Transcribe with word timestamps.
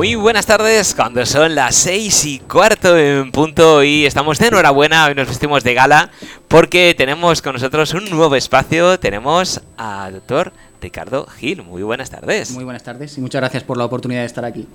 Muy 0.00 0.14
buenas 0.14 0.46
tardes, 0.46 0.94
cuando 0.94 1.26
son 1.26 1.54
las 1.54 1.74
seis 1.74 2.24
y 2.24 2.38
cuarto 2.38 2.96
en 2.96 3.30
punto 3.30 3.82
y 3.84 4.06
estamos 4.06 4.38
de 4.38 4.46
enhorabuena, 4.46 5.04
hoy 5.04 5.14
nos 5.14 5.28
vestimos 5.28 5.62
de 5.62 5.74
gala 5.74 6.10
porque 6.48 6.94
tenemos 6.96 7.42
con 7.42 7.52
nosotros 7.52 7.92
un 7.92 8.08
nuevo 8.08 8.34
espacio, 8.34 8.98
tenemos 8.98 9.60
al 9.76 10.14
doctor 10.14 10.54
Ricardo 10.80 11.26
Gil. 11.26 11.64
Muy 11.64 11.82
buenas 11.82 12.08
tardes. 12.08 12.50
Muy 12.52 12.64
buenas 12.64 12.82
tardes 12.82 13.18
y 13.18 13.20
muchas 13.20 13.42
gracias 13.42 13.62
por 13.62 13.76
la 13.76 13.84
oportunidad 13.84 14.20
de 14.20 14.26
estar 14.26 14.46
aquí. 14.46 14.66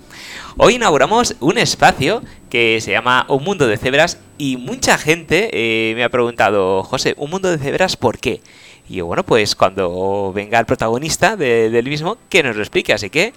Hoy 0.57 0.75
inauguramos 0.75 1.35
un 1.39 1.57
espacio 1.57 2.21
que 2.51 2.79
se 2.79 2.91
llama 2.91 3.25
Un 3.27 3.43
Mundo 3.43 3.65
de 3.65 3.77
Cebras 3.77 4.19
y 4.37 4.57
mucha 4.57 4.99
gente 4.99 5.49
eh, 5.53 5.95
me 5.95 6.03
ha 6.03 6.09
preguntado, 6.09 6.83
José, 6.83 7.15
¿un 7.17 7.31
mundo 7.31 7.49
de 7.49 7.57
cebras 7.57 7.97
por 7.97 8.19
qué? 8.19 8.41
Y 8.87 9.01
bueno, 9.01 9.23
pues 9.23 9.55
cuando 9.55 10.31
venga 10.35 10.59
el 10.59 10.67
protagonista 10.67 11.35
del 11.35 11.85
mismo, 11.85 12.19
que 12.29 12.43
nos 12.43 12.55
lo 12.55 12.61
explique. 12.61 12.93
Así 12.93 13.09
que 13.09 13.33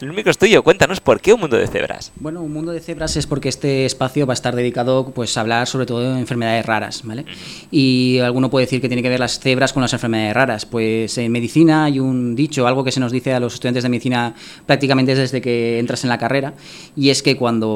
el 0.00 0.12
micro 0.12 0.30
es 0.30 0.38
tuyo, 0.38 0.62
cuéntanos 0.62 1.00
por 1.00 1.20
qué 1.20 1.32
un 1.34 1.40
mundo 1.40 1.56
de 1.56 1.66
cebras. 1.66 2.12
Bueno, 2.16 2.42
un 2.42 2.52
mundo 2.52 2.72
de 2.72 2.80
cebras 2.80 3.16
es 3.16 3.26
porque 3.26 3.48
este 3.48 3.84
espacio 3.84 4.26
va 4.26 4.32
a 4.32 4.34
estar 4.34 4.56
dedicado 4.56 5.12
pues, 5.14 5.36
a 5.36 5.42
hablar 5.42 5.66
sobre 5.66 5.86
todo 5.86 6.00
de 6.00 6.18
enfermedades 6.18 6.64
raras, 6.64 7.02
¿vale? 7.04 7.26
Y 7.70 8.18
alguno 8.18 8.50
puede 8.50 8.66
decir 8.66 8.80
que 8.80 8.88
tiene 8.88 9.02
que 9.02 9.08
ver 9.08 9.20
las 9.20 9.38
cebras 9.38 9.72
con 9.72 9.82
las 9.82 9.92
enfermedades 9.92 10.34
raras. 10.34 10.66
Pues 10.66 11.18
en 11.18 11.30
medicina 11.30 11.84
hay 11.84 12.00
un 12.00 12.34
dicho, 12.34 12.66
algo 12.66 12.82
que 12.82 12.92
se 12.92 13.00
nos 13.00 13.12
dice 13.12 13.34
a 13.34 13.40
los 13.40 13.54
estudiantes 13.54 13.82
de 13.82 13.88
medicina 13.88 14.34
prácticamente 14.66 15.14
desde 15.14 15.40
que 15.40 15.78
entras 15.78 16.04
en 16.04 16.10
la 16.10 16.18
carrera, 16.18 16.54
y 16.96 17.10
es 17.10 17.22
que 17.22 17.36
cuando 17.36 17.68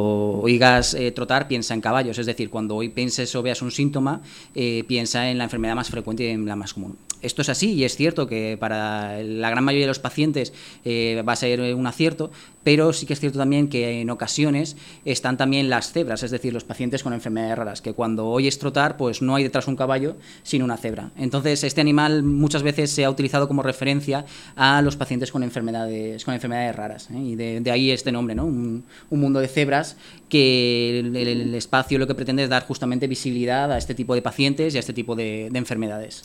oigas 0.42 0.94
eh, 0.94 1.12
trotar, 1.12 1.48
piensa 1.48 1.74
en 1.74 1.80
caballos. 1.80 2.18
Es 2.18 2.26
decir, 2.26 2.50
cuando 2.50 2.76
hoy 2.76 2.88
pienses 2.88 3.34
o 3.34 3.42
veas 3.42 3.60
un 3.62 3.70
síntoma, 3.70 4.22
eh, 4.54 4.84
piensa 4.86 5.30
en 5.30 5.38
la 5.38 5.44
enfermedad 5.44 5.74
más 5.74 5.90
frecuente 5.90 6.24
y 6.24 6.28
en 6.28 6.46
la 6.46 6.56
más 6.56 6.72
común. 6.72 6.96
Esto 7.24 7.42
es 7.42 7.48
así 7.48 7.72
y 7.72 7.84
es 7.84 7.96
cierto 7.96 8.26
que 8.26 8.56
para 8.58 9.22
la 9.22 9.50
gran 9.50 9.64
mayoría 9.64 9.86
de 9.86 9.88
los 9.88 9.98
pacientes 9.98 10.52
eh, 10.84 11.22
va 11.26 11.32
a 11.32 11.36
ser 11.36 11.60
un 11.74 11.86
acierto 11.86 12.30
pero 12.64 12.92
sí 12.92 13.06
que 13.06 13.12
es 13.12 13.20
cierto 13.20 13.38
también 13.38 13.68
que 13.68 14.00
en 14.00 14.10
ocasiones 14.10 14.76
están 15.04 15.36
también 15.36 15.68
las 15.70 15.92
cebras, 15.92 16.22
es 16.22 16.30
decir, 16.30 16.52
los 16.52 16.64
pacientes 16.64 17.02
con 17.02 17.12
enfermedades 17.12 17.56
raras, 17.56 17.82
que 17.82 17.92
cuando 17.92 18.26
oyes 18.26 18.58
trotar, 18.58 18.96
pues 18.96 19.22
no 19.22 19.36
hay 19.36 19.44
detrás 19.44 19.68
un 19.68 19.76
caballo, 19.76 20.16
sino 20.42 20.64
una 20.64 20.78
cebra. 20.78 21.10
Entonces, 21.16 21.62
este 21.62 21.82
animal 21.82 22.22
muchas 22.22 22.62
veces 22.62 22.90
se 22.90 23.04
ha 23.04 23.10
utilizado 23.10 23.46
como 23.46 23.62
referencia 23.62 24.24
a 24.56 24.80
los 24.82 24.96
pacientes 24.96 25.30
con 25.30 25.42
enfermedades, 25.42 26.24
con 26.24 26.34
enfermedades 26.34 26.74
raras, 26.74 27.08
¿eh? 27.10 27.18
y 27.18 27.36
de, 27.36 27.70
ahí 27.70 27.90
este 27.90 28.10
nombre, 28.10 28.34
¿no? 28.34 28.46
Un, 28.46 28.84
mundo 29.10 29.40
de 29.40 29.48
cebras 29.48 29.96
que 30.28 30.98
el, 30.98 31.54
espacio 31.54 31.98
lo 31.98 32.06
que 32.06 32.14
pretende 32.14 32.42
es 32.42 32.50
dar 32.50 32.66
justamente 32.66 33.06
visibilidad 33.06 33.70
a 33.70 33.78
este 33.78 33.94
tipo 33.94 34.14
de 34.14 34.22
pacientes 34.22 34.74
y 34.74 34.76
a 34.76 34.80
este 34.80 34.92
tipo 34.92 35.14
de 35.14 35.46
enfermedades. 35.54 36.24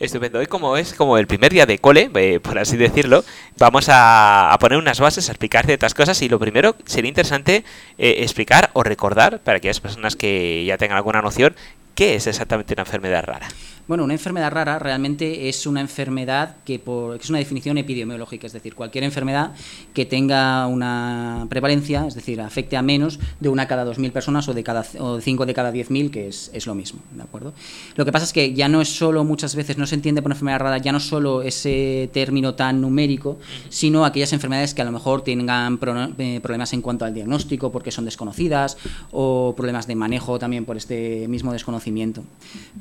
Estupendo. 0.00 0.38
Hoy 0.38 0.46
como 0.46 0.78
es 0.78 0.94
como 0.94 1.18
el 1.18 1.26
primer 1.26 1.52
día 1.52 1.66
de 1.66 1.78
cole, 1.78 2.10
eh, 2.14 2.40
por 2.40 2.58
así 2.58 2.78
decirlo, 2.78 3.22
vamos 3.58 3.88
a, 3.90 4.56
poner 4.58 4.78
unas 4.78 4.98
bases, 4.98 5.28
a 5.28 5.32
explicar 5.32 5.66
ciertas 5.66 5.92
cosas 5.92 6.22
y 6.22 6.30
lo 6.30 6.38
primero 6.38 6.74
sería 6.86 7.10
interesante 7.10 7.64
eh, 7.98 8.14
explicar 8.20 8.70
o 8.72 8.82
recordar 8.82 9.40
para 9.40 9.58
aquellas 9.58 9.78
personas 9.78 10.16
que 10.16 10.64
ya 10.64 10.78
tengan 10.78 10.96
alguna 10.96 11.20
noción 11.20 11.54
qué 11.94 12.14
es 12.14 12.26
exactamente 12.26 12.72
una 12.72 12.84
enfermedad 12.84 13.24
rara. 13.24 13.48
Bueno, 13.90 14.04
una 14.04 14.12
enfermedad 14.12 14.52
rara 14.52 14.78
realmente 14.78 15.48
es 15.48 15.66
una 15.66 15.80
enfermedad 15.80 16.58
que, 16.64 16.78
por, 16.78 17.16
es 17.16 17.28
una 17.28 17.40
definición 17.40 17.76
epidemiológica, 17.76 18.46
es 18.46 18.52
decir, 18.52 18.76
cualquier 18.76 19.02
enfermedad 19.02 19.52
que 19.92 20.06
tenga 20.06 20.68
una 20.68 21.48
prevalencia, 21.50 22.06
es 22.06 22.14
decir, 22.14 22.40
afecte 22.40 22.76
a 22.76 22.82
menos 22.82 23.18
de 23.40 23.48
una 23.48 23.66
cada 23.66 23.84
2.000 23.84 24.12
personas 24.12 24.46
o 24.46 24.54
de 24.54 24.62
cada 24.62 24.84
o 25.00 25.20
5 25.20 25.44
de 25.44 25.54
cada 25.54 25.72
10.000, 25.72 26.10
que 26.12 26.28
es, 26.28 26.52
es, 26.54 26.68
lo 26.68 26.76
mismo, 26.76 27.00
¿de 27.16 27.22
acuerdo? 27.24 27.52
Lo 27.96 28.04
que 28.04 28.12
pasa 28.12 28.26
es 28.26 28.32
que 28.32 28.54
ya 28.54 28.68
no 28.68 28.80
es 28.80 28.88
solo, 28.90 29.24
muchas 29.24 29.56
veces 29.56 29.76
no 29.76 29.88
se 29.88 29.96
entiende 29.96 30.22
por 30.22 30.30
enfermedad 30.30 30.60
rara, 30.60 30.78
ya 30.78 30.92
no 30.92 31.00
solo 31.00 31.42
ese 31.42 32.10
término 32.12 32.54
tan 32.54 32.80
numérico, 32.80 33.40
sino 33.70 34.04
aquellas 34.04 34.32
enfermedades 34.32 34.72
que 34.72 34.82
a 34.82 34.84
lo 34.84 34.92
mejor 34.92 35.22
tengan 35.22 35.80
eh, 36.18 36.38
problemas 36.40 36.72
en 36.74 36.80
cuanto 36.80 37.06
al 37.06 37.12
diagnóstico 37.12 37.72
porque 37.72 37.90
son 37.90 38.04
desconocidas 38.04 38.76
o 39.10 39.52
problemas 39.56 39.88
de 39.88 39.96
manejo 39.96 40.38
también 40.38 40.64
por 40.64 40.76
este 40.76 41.26
mismo 41.26 41.52
desconocimiento. 41.52 42.22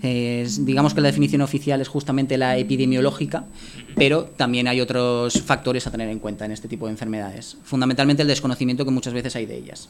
digamos 0.04 0.94
que 0.94 0.99
la 1.02 1.08
definición 1.08 1.42
oficial 1.42 1.82
es 1.82 1.88
justamente 1.88 2.38
la 2.38 2.58
epidemiológica, 2.58 3.46
pero 3.96 4.24
también 4.24 4.68
hay 4.68 4.82
otros 4.82 5.42
factores 5.42 5.86
a 5.88 5.92
tener 5.92 6.10
en 6.10 6.20
cuenta 6.20 6.46
en 6.46 6.52
este 6.52 6.68
tipo 6.68 6.86
de 6.86 6.92
enfermedades. 6.92 7.58
Fundamentalmente 7.64 8.22
el 8.22 8.28
desconocimiento 8.28 8.86
que 8.86 8.92
muchas 8.92 9.14
veces 9.14 9.36
hay 9.36 9.46
de 9.46 9.58
ellas. 9.58 9.90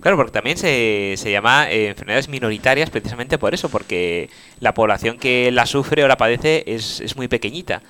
Claro, 0.00 0.16
porque 0.16 0.32
también 0.32 0.56
se, 0.56 1.14
se 1.16 1.30
llama 1.30 1.70
eh, 1.70 1.88
enfermedades 1.88 2.28
minoritarias 2.28 2.90
precisamente 2.90 3.38
por 3.38 3.54
eso, 3.54 3.68
porque 3.68 4.30
la 4.58 4.74
población 4.74 5.18
que 5.18 5.50
la 5.52 5.66
sufre 5.66 6.02
o 6.04 6.08
la 6.08 6.16
padece 6.16 6.64
es, 6.66 7.00
es 7.00 7.16
muy 7.16 7.28
pequeñita. 7.28 7.82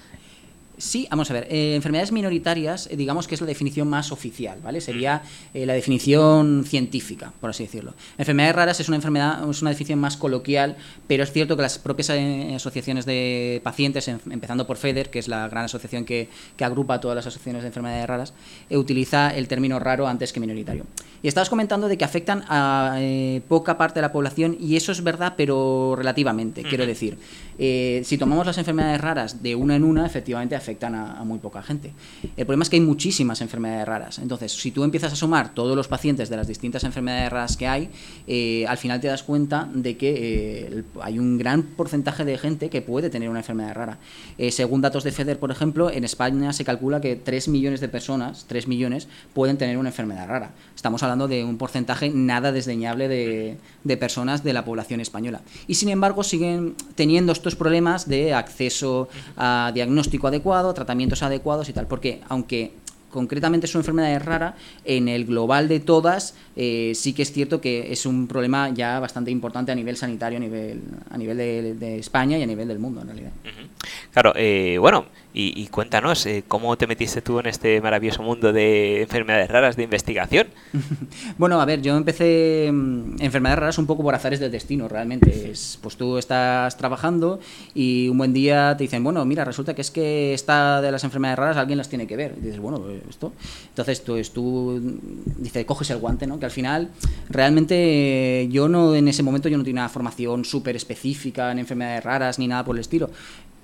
Sí, 0.81 1.07
vamos 1.11 1.31
a 1.31 1.35
ver. 1.35 1.47
Eh, 1.51 1.75
enfermedades 1.75 2.11
minoritarias, 2.11 2.89
eh, 2.91 2.97
digamos 2.97 3.29
que 3.29 3.35
es 3.35 3.41
la 3.43 3.47
definición 3.47 3.87
más 3.87 4.13
oficial, 4.13 4.61
¿vale? 4.63 4.81
Sería 4.81 5.23
eh, 5.53 5.67
la 5.67 5.75
definición 5.75 6.65
científica, 6.67 7.35
por 7.39 7.51
así 7.51 7.65
decirlo. 7.65 7.93
Enfermedades 8.17 8.57
raras 8.57 8.81
es 8.81 8.89
una 8.89 8.97
enfermedad, 8.97 9.49
es 9.49 9.61
una 9.61 9.73
definición 9.73 9.99
más 9.99 10.17
coloquial, 10.17 10.77
pero 11.07 11.23
es 11.23 11.33
cierto 11.33 11.55
que 11.55 11.63
las 11.63 11.79
propias 11.79 12.09
asociaciones 12.09 13.05
de 13.05 13.61
pacientes, 13.63 14.09
em, 14.09 14.19
empezando 14.31 14.67
por 14.67 14.79
FEDER, 14.79 15.11
que 15.11 15.19
es 15.19 15.29
la 15.29 15.49
gran 15.49 15.67
asociación 15.67 16.07
que, 16.07 16.31
que 16.57 16.65
agrupa 16.65 16.99
todas 16.99 17.15
las 17.15 17.27
asociaciones 17.27 17.63
de 17.63 17.69
enfermedades 17.69 18.07
raras, 18.07 18.33
utiliza 18.71 19.37
el 19.37 19.49
término 19.49 19.79
raro 19.79 20.09
antes 20.09 20.33
que 20.33 20.41
minoritario. 20.41 20.87
Y 21.23 21.29
estabas 21.29 21.51
comentando 21.51 21.89
de 21.89 21.99
que 21.99 22.05
afectan 22.07 22.45
a 22.49 22.99
poca 23.47 23.77
parte 23.77 24.01
de 24.01 24.03
la 24.03 24.13
población, 24.13 24.57
y 24.59 24.77
eso 24.77 24.93
es 24.93 25.03
verdad, 25.03 25.35
pero 25.37 25.95
relativamente, 25.95 26.63
quiero 26.63 26.87
decir. 26.87 27.19
Si 27.61 28.17
tomamos 28.19 28.47
las 28.47 28.57
enfermedades 28.57 29.01
raras 29.01 29.43
de 29.43 29.55
una 29.55 29.77
en 29.77 29.85
una, 29.85 30.07
efectivamente 30.07 30.57
afectan 30.57 30.71
afectan 30.71 30.95
a, 30.95 31.25
muy 31.25 31.39
poca 31.39 31.63
gente. 31.63 31.93
El 32.37 32.47
problema 32.47 32.63
es 32.63 32.71
que 32.71 32.77
hay 32.77 32.83
muchísimas 32.83 33.41
enfermedades 33.41 33.87
raras. 33.87 34.19
Entonces, 34.19 34.53
si 34.53 34.71
tú 34.71 34.85
empiezas 34.85 35.13
a 35.13 35.17
sumar 35.17 35.53
todos 35.53 35.77
los 35.77 35.89
pacientes 35.89 36.29
de 36.31 36.37
las 36.37 36.47
distintas 36.47 36.85
enfermedades 36.85 37.31
raras 37.31 37.57
que 37.57 37.67
hay, 37.67 37.91
eh, 38.27 38.65
al 38.69 38.79
final 38.79 39.01
te 39.01 39.09
das 39.09 39.25
cuenta 39.25 39.69
de 39.75 39.97
que 39.97 40.11
eh, 40.17 40.83
hay 41.01 41.19
un 41.19 41.39
gran 41.39 41.63
porcentaje 41.63 42.25
de 42.25 42.39
gente 42.39 42.71
que 42.71 42.83
puede 42.83 43.11
tener 43.11 43.29
una 43.29 43.41
enfermedad 43.41 43.75
rara. 43.75 43.99
Eh, 44.39 44.53
según 44.53 44.81
datos 44.81 45.03
de 45.03 45.11
FEDER, 45.11 45.39
por 45.39 45.51
ejemplo, 45.51 45.91
en 45.91 46.05
España 46.05 46.53
se 46.53 46.65
calcula 46.65 47.01
que 47.01 47.17
3 47.17 47.49
millones 47.49 47.81
de 47.81 47.89
personas, 47.89 48.45
3 48.47 48.69
millones, 48.69 49.09
pueden 49.35 49.59
tener 49.59 49.77
una 49.77 49.89
enfermedad 49.89 50.29
rara. 50.29 50.53
Estamos 50.77 51.03
hablando 51.03 51.27
de 51.27 51.45
un 51.45 51.59
porcentaje 51.59 52.11
nada 52.11 52.53
desdeñable 52.53 53.09
de, 53.09 53.57
de 53.83 53.97
personas 53.97 54.45
de 54.45 54.53
la 54.53 54.65
población 54.65 55.01
española. 55.01 55.41
Y 55.67 55.75
sin 55.75 55.89
embargo, 55.89 56.23
siguen 56.23 56.75
teniendo 56.95 57.33
estos 57.33 57.50
problemas 57.55 58.09
de 58.09 58.35
acceso 58.35 59.09
a 59.37 59.71
diagnóstico 59.75 60.29
adecuado, 60.29 60.75
tratamientos 60.75 61.23
adecuados 61.23 61.69
y 61.69 61.73
tal, 61.73 61.87
porque 61.87 62.21
aunque 62.29 62.73
concretamente 63.11 63.67
su 63.67 63.79
enfermedad 63.79 64.13
es 64.15 64.25
rara, 64.25 64.55
en 64.85 65.09
el 65.09 65.27
global 65.27 65.69
de 65.69 65.81
todas 65.81 66.35
eh, 66.57 66.93
sí 66.95 67.13
que 67.13 67.23
es 67.23 67.33
cierto 67.33 67.61
que 67.61 67.93
es 67.93 68.07
un 68.07 68.27
problema 68.27 68.71
ya 68.71 69.01
bastante 69.01 69.31
importante 69.31 69.73
a 69.73 69.75
nivel 69.75 69.97
sanitario, 69.97 70.39
a 70.39 70.41
nivel, 70.41 70.81
a 71.11 71.19
nivel 71.19 71.37
de, 71.37 71.99
España 71.99 72.39
y 72.39 72.43
a 72.43 72.47
nivel 72.47 72.69
del 72.69 72.79
mundo 72.79 73.01
en 73.03 73.09
realidad. 73.09 73.31
Claro, 74.13 74.33
eh, 74.37 74.79
bueno, 74.79 75.07
y, 75.33 75.67
cuéntanos, 75.69 76.27
eh, 76.27 76.43
¿cómo 76.49 76.77
te 76.77 76.89
metiste 76.89 77.23
tú 77.23 77.39
en 77.39 77.47
este 77.47 77.81
maravilloso 77.81 78.21
mundo 78.21 78.53
de 78.53 79.03
enfermedades 79.03 79.49
raras 79.49 79.77
de 79.77 79.85
investigación? 79.85 80.49
bueno, 81.39 81.61
a 81.61 81.65
ver, 81.65 81.83
yo 81.83 81.97
empecé 81.97 82.69
mm, 82.73 83.17
enfermedades 83.21 83.61
raras 83.61 83.79
un 83.79 83.87
poco 83.87 84.03
por 84.03 84.13
azares 84.13 84.41
del 84.41 84.51
destino, 84.51 84.89
realmente. 84.89 85.53
Es, 85.53 85.79
pues 85.81 85.97
tú 85.97 86.19
estás 86.19 86.77
trabajando 86.77 87.39
y 87.75 88.09
un 88.09 88.19
buen 88.19 88.33
día 88.33 88.75
te 88.77 88.85
dicen, 88.85 89.05
bueno, 89.05 89.25
mira, 89.25 89.45
resulta 89.45 89.73
que 89.73 89.83
es 89.83 89.93
que 89.93 90.35
esta 90.35 90.81
de 90.81 90.91
las 90.91 91.05
enfermedades 91.05 91.39
raras 91.39 91.57
alguien 91.59 91.79
las 91.79 91.89
tiene 91.89 92.09
que 92.09 92.17
ver. 92.17 92.35
Y 92.37 92.47
dices, 92.47 92.59
bueno, 92.59 92.83
esto. 93.09 93.33
Entonces 93.69 94.03
tú, 94.03 94.21
tú 94.35 94.81
dices, 95.39 95.65
coges 95.65 95.91
el 95.91 95.99
guante, 95.99 96.27
¿no? 96.27 96.41
Que 96.41 96.47
al 96.47 96.51
final, 96.51 96.91
realmente 97.29 98.49
yo 98.51 98.69
no, 98.69 98.97
en 98.97 99.07
ese 99.07 99.23
momento 99.23 99.49
yo 99.49 99.57
no 99.57 99.63
tenía 99.63 99.83
una 99.83 99.89
formación 99.89 100.45
súper 100.45 100.75
específica 100.75 101.53
en 101.53 101.61
enfermedades 101.61 102.03
raras 102.03 102.39
ni 102.41 102.49
nada 102.49 102.65
por 102.65 102.75
el 102.75 102.81
estilo. 102.81 103.11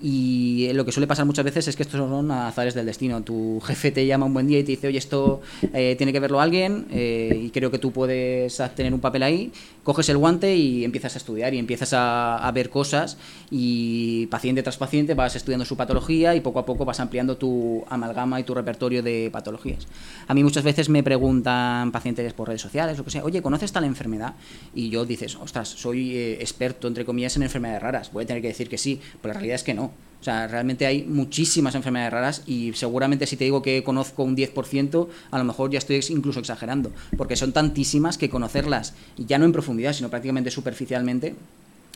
Y 0.01 0.71
lo 0.75 0.85
que 0.85 0.93
suele 0.93 1.07
pasar 1.07 1.25
muchas 1.25 1.45
veces 1.45 1.69
es 1.69 1.77
que 1.77 1.83
estos 1.83 1.99
son 1.99 2.31
azares 2.31 2.75
del 2.75 2.85
destino. 2.85 3.23
Tu 3.23 3.61
jefe 3.61 3.91
te 3.91 4.07
llama 4.07 4.27
un 4.27 4.35
buen 4.35 4.47
día 4.47 4.59
y 4.59 4.63
te 4.63 4.73
dice, 4.73 4.89
oye, 4.89 4.99
esto 4.99 5.41
eh, 5.73 5.95
tiene 5.97 6.13
que 6.13 6.21
verlo 6.21 6.41
alguien 6.41 6.87
eh, 6.91 7.41
y 7.45 7.51
creo 7.51 7.71
que 7.71 7.79
tú 7.79 7.93
puedes 7.93 8.61
tener 8.75 8.93
un 8.93 9.01
papel 9.01 9.23
ahí. 9.23 9.53
Coges 9.87 10.09
el 10.09 10.17
guante 10.17 10.57
y 10.57 10.85
empiezas 10.85 11.15
a 11.15 11.19
estudiar 11.19 11.55
y 11.55 11.59
empiezas 11.59 11.91
a, 11.93 12.51
ver 12.53 12.71
cosas 12.71 13.19
y 13.53 14.27
paciente 14.27 14.65
tras 14.65 14.79
paciente 14.79 15.15
vas 15.15 15.37
estudiando 15.37 15.65
su 15.65 15.77
patología 15.77 16.35
y 16.35 16.41
poco 16.41 16.59
a 16.59 16.67
poco 16.67 16.85
vas 16.85 16.99
ampliando 16.99 17.37
tu 17.37 17.85
amalgama 17.89 18.41
y 18.41 18.43
tu 18.43 18.53
repertorio 18.53 19.01
de 19.05 19.31
patologías. 19.33 19.87
A 20.27 20.35
mí 20.35 20.43
muchas 20.43 20.65
veces 20.65 20.89
me 20.89 21.05
preguntan 21.05 21.93
pacientes 21.93 22.33
por 22.33 22.49
redes 22.49 22.63
sociales 22.63 22.99
o 22.99 23.05
que 23.05 23.13
sea, 23.13 23.23
oye, 23.23 23.43
¿conoces 23.43 23.71
tal 23.71 23.85
enfermedad? 23.85 24.35
Y 24.75 24.89
yo 24.89 25.05
dices, 25.05 25.37
ostras, 25.37 25.69
soy 25.69 26.17
eh, 26.17 26.33
experto, 26.41 26.89
entre 26.89 27.05
comillas, 27.05 27.37
en 27.37 27.45
enfermedades 27.45 27.81
raras. 27.81 28.13
Voy 28.13 28.25
a 28.25 28.27
tener 28.27 28.43
que 28.43 28.49
decir 28.49 28.69
que 28.69 28.79
sí, 28.79 29.01
pero 29.23 29.35
la 29.35 29.39
realidad 29.39 29.55
es 29.55 29.63
que 29.63 29.75
no. 29.75 29.93
O 30.21 30.25
sea, 30.25 30.49
realmente 30.49 30.87
hay 30.87 31.05
muchísimas 31.05 31.75
enfermedades 31.75 32.13
raras 32.13 32.43
y 32.47 32.73
seguramente 32.75 33.27
si 33.27 33.37
te 33.37 33.45
digo 33.45 33.63
que 33.63 33.85
conozco 33.85 34.25
un 34.25 34.37
10%, 34.37 35.09
a 35.31 35.39
lo 35.39 35.45
mejor 35.45 35.71
ya 35.71 35.79
estoy 35.79 36.01
incluso 36.09 36.41
exagerando, 36.41 36.91
porque 37.17 37.37
son 37.37 37.53
tantísimas 37.53 38.19
que 38.19 38.29
conocerlas, 38.29 38.95
ya 39.17 39.39
no 39.39 39.45
en 39.45 39.53
profundidad, 39.53 39.93
sino 39.93 40.09
prácticamente 40.09 40.51
superficialmente, 40.51 41.35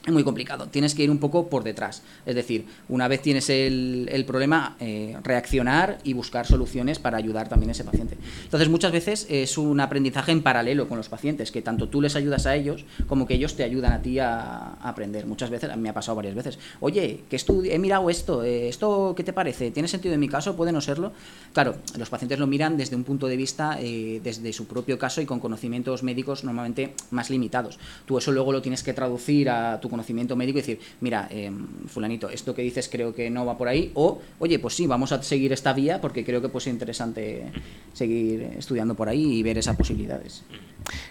es 0.07 0.13
muy 0.13 0.25
complicado. 0.25 0.67
Tienes 0.67 0.95
que 0.95 1.05
ir 1.05 1.11
un 1.11 1.19
poco 1.19 1.49
por 1.49 1.63
detrás. 1.63 2.03
Es 2.25 2.35
decir, 2.35 2.65
una 2.89 3.07
vez 3.07 3.21
tienes 3.21 3.51
el, 3.51 4.09
el 4.11 4.25
problema, 4.25 4.77
eh, 4.81 5.17
reaccionar 5.23 5.99
y 6.05 6.15
buscar 6.15 6.47
soluciones 6.47 6.99
para 6.99 7.19
ayudar 7.19 7.49
también 7.51 7.69
a 7.69 7.73
ese 7.73 7.85
paciente. 7.85 8.17
Entonces, 8.45 8.71
muchas 8.71 8.93
veces 8.93 9.27
es 9.29 9.59
un 9.59 9.79
aprendizaje 9.79 10.33
en 10.33 10.43
paralelo 10.43 10.89
con 10.89 10.97
los 10.97 11.11
pacientes, 11.11 11.53
que 11.53 11.61
tanto 11.61 11.89
tú 11.89 12.01
les 12.01 12.17
ayudas 12.17 12.47
a 12.47 12.57
ellos 12.57 12.87
como 13.09 13.27
que 13.27 13.35
ellos 13.35 13.57
te 13.57 13.63
ayudan 13.63 13.93
a 13.93 14.01
ti 14.01 14.19
a, 14.19 14.73
aprender. 14.83 15.27
Muchas 15.27 15.51
veces, 15.51 15.77
me 15.77 15.91
ha 15.91 15.95
pasado 15.95 16.17
varias 16.17 16.35
veces, 16.35 16.59
oye, 16.81 17.21
que 17.29 17.39
he 17.71 17.79
mirado 17.79 18.09
esto, 18.09 18.43
eh, 18.43 18.69
¿esto 18.69 19.13
qué 19.15 19.23
te 19.23 19.35
parece? 19.35 19.71
¿Tiene 19.71 19.89
sentido 19.89 20.15
en 20.15 20.21
mi 20.21 20.29
caso? 20.29 20.57
¿Puede 20.57 20.73
no 20.73 20.81
serlo? 20.81 21.13
Claro, 21.53 21.77
los 21.99 22.09
pacientes 22.09 22.39
lo 22.39 22.47
miran 22.47 22.79
desde 22.79 22.97
un 22.97 23.05
punto 23.05 23.27
de 23.27 23.37
vista, 23.37 23.77
eh, 23.81 24.21
desde 24.25 24.53
su 24.55 24.67
propio 24.67 24.99
caso 24.99 25.21
y 25.21 25.27
con 25.27 25.41
conocimientos 25.41 26.03
médicos 26.03 26.45
normalmente 26.45 26.95
más 27.11 27.29
limitados. 27.29 27.79
Tú 28.07 28.17
eso 28.17 28.33
luego 28.33 28.53
lo 28.53 28.63
tienes 28.63 28.83
que 28.83 28.95
traducir 28.95 29.51
a 29.51 29.79
tu 29.81 29.90
conocimiento 29.91 30.37
médico 30.37 30.59
y 30.59 30.63
decir, 30.63 30.81
mira, 31.01 31.29
em, 31.31 31.67
fulanito, 31.87 32.29
esto 32.29 32.55
que 32.55 32.63
dices 32.63 32.89
creo 32.91 33.15
que 33.15 33.31
no 33.31 33.45
va 33.45 33.59
por 33.59 33.69
ahí, 33.69 33.91
o, 33.95 34.21
oye, 34.39 34.59
pues 34.59 34.75
sí, 34.75 34.87
vamos 34.87 35.13
a 35.13 35.23
seguir 35.23 35.53
esta 35.53 35.73
vía 35.73 36.01
porque 36.01 36.25
creo 36.25 36.41
que 36.41 36.49
pues, 36.49 36.67
es 36.67 36.73
interesante 36.73 37.47
seguir 37.93 38.43
estudiando 38.59 38.95
por 38.95 39.09
ahí 39.09 39.39
y 39.39 39.43
ver 39.43 39.59
esas 39.59 39.77
posibilidades. 39.77 40.45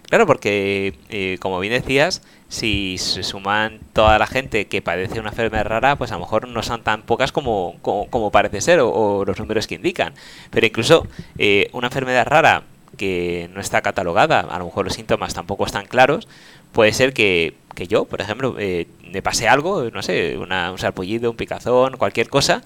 Claro, 0.04 0.26
porque, 0.26 0.96
eh, 1.10 1.38
como 1.40 1.60
bien 1.60 1.74
decías, 1.74 2.22
si 2.48 2.98
se 2.98 3.24
suman 3.24 3.80
toda 3.94 4.18
la 4.18 4.28
gente 4.28 4.66
que 4.68 4.82
padece 4.82 5.20
una 5.20 5.30
enfermedad 5.30 5.66
rara, 5.66 5.96
pues 5.96 6.12
a 6.12 6.16
lo 6.16 6.22
mejor 6.22 6.48
no 6.48 6.64
son 6.64 6.84
tan 6.84 7.04
pocas 7.04 7.32
como, 7.32 7.76
como, 7.82 8.32
parece 8.32 8.62
ser 8.62 8.80
o, 8.82 9.24
los 9.26 9.40
números 9.40 9.68
que 9.68 9.76
indican. 9.76 10.14
Pero 10.50 10.66
incluso 10.66 11.08
eh, 11.38 11.70
una 11.74 11.88
enfermedad 11.88 12.26
rara 12.26 12.64
que 12.98 13.50
no 13.54 13.62
está 13.62 13.82
catalogada, 13.82 14.42
a 14.42 14.60
lo 14.60 14.66
mejor 14.66 14.86
los 14.86 14.96
síntomas 14.96 15.34
tampoco 15.34 15.66
están 15.66 15.86
claros, 15.86 16.28
puede 16.72 16.92
ser 16.92 17.14
que, 17.14 17.56
que 17.80 17.88
yo, 17.88 18.04
por 18.04 18.20
ejemplo, 18.20 18.56
eh, 18.60 18.88
me 19.10 19.22
pase 19.22 19.48
algo, 19.48 19.90
no 19.90 20.02
sé, 20.02 20.38
una, 20.38 20.70
un 20.72 20.78
sarpullido, 20.78 21.32
un 21.32 21.38
picazón, 21.38 21.96
cualquier 21.96 22.28
cosa, 22.28 22.62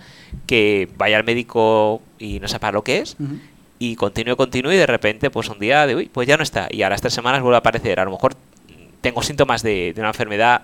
que 0.47 0.89
vaya 0.97 1.17
al 1.17 1.23
médico 1.23 2.01
y 2.17 2.39
no 2.39 2.47
sepa 2.47 2.71
lo 2.71 2.83
que 2.83 2.97
es, 2.97 3.15
y 3.77 3.95
continúe, 3.95 4.35
continúe, 4.35 4.71
y 4.71 4.77
de 4.77 4.87
repente, 4.87 5.29
pues 5.29 5.49
un 5.49 5.59
día 5.59 5.85
de, 5.85 5.95
uy, 5.95 6.09
pues 6.11 6.27
ya 6.27 6.35
no 6.35 6.41
está, 6.41 6.67
y 6.71 6.81
a 6.81 6.89
las 6.89 7.01
tres 7.01 7.13
semanas 7.13 7.43
vuelve 7.43 7.57
a 7.57 7.59
aparecer. 7.59 7.99
A 7.99 8.05
lo 8.05 8.11
mejor 8.11 8.33
tengo 9.01 9.21
síntomas 9.21 9.61
de, 9.61 9.93
de 9.93 10.01
una 10.01 10.09
enfermedad 10.09 10.63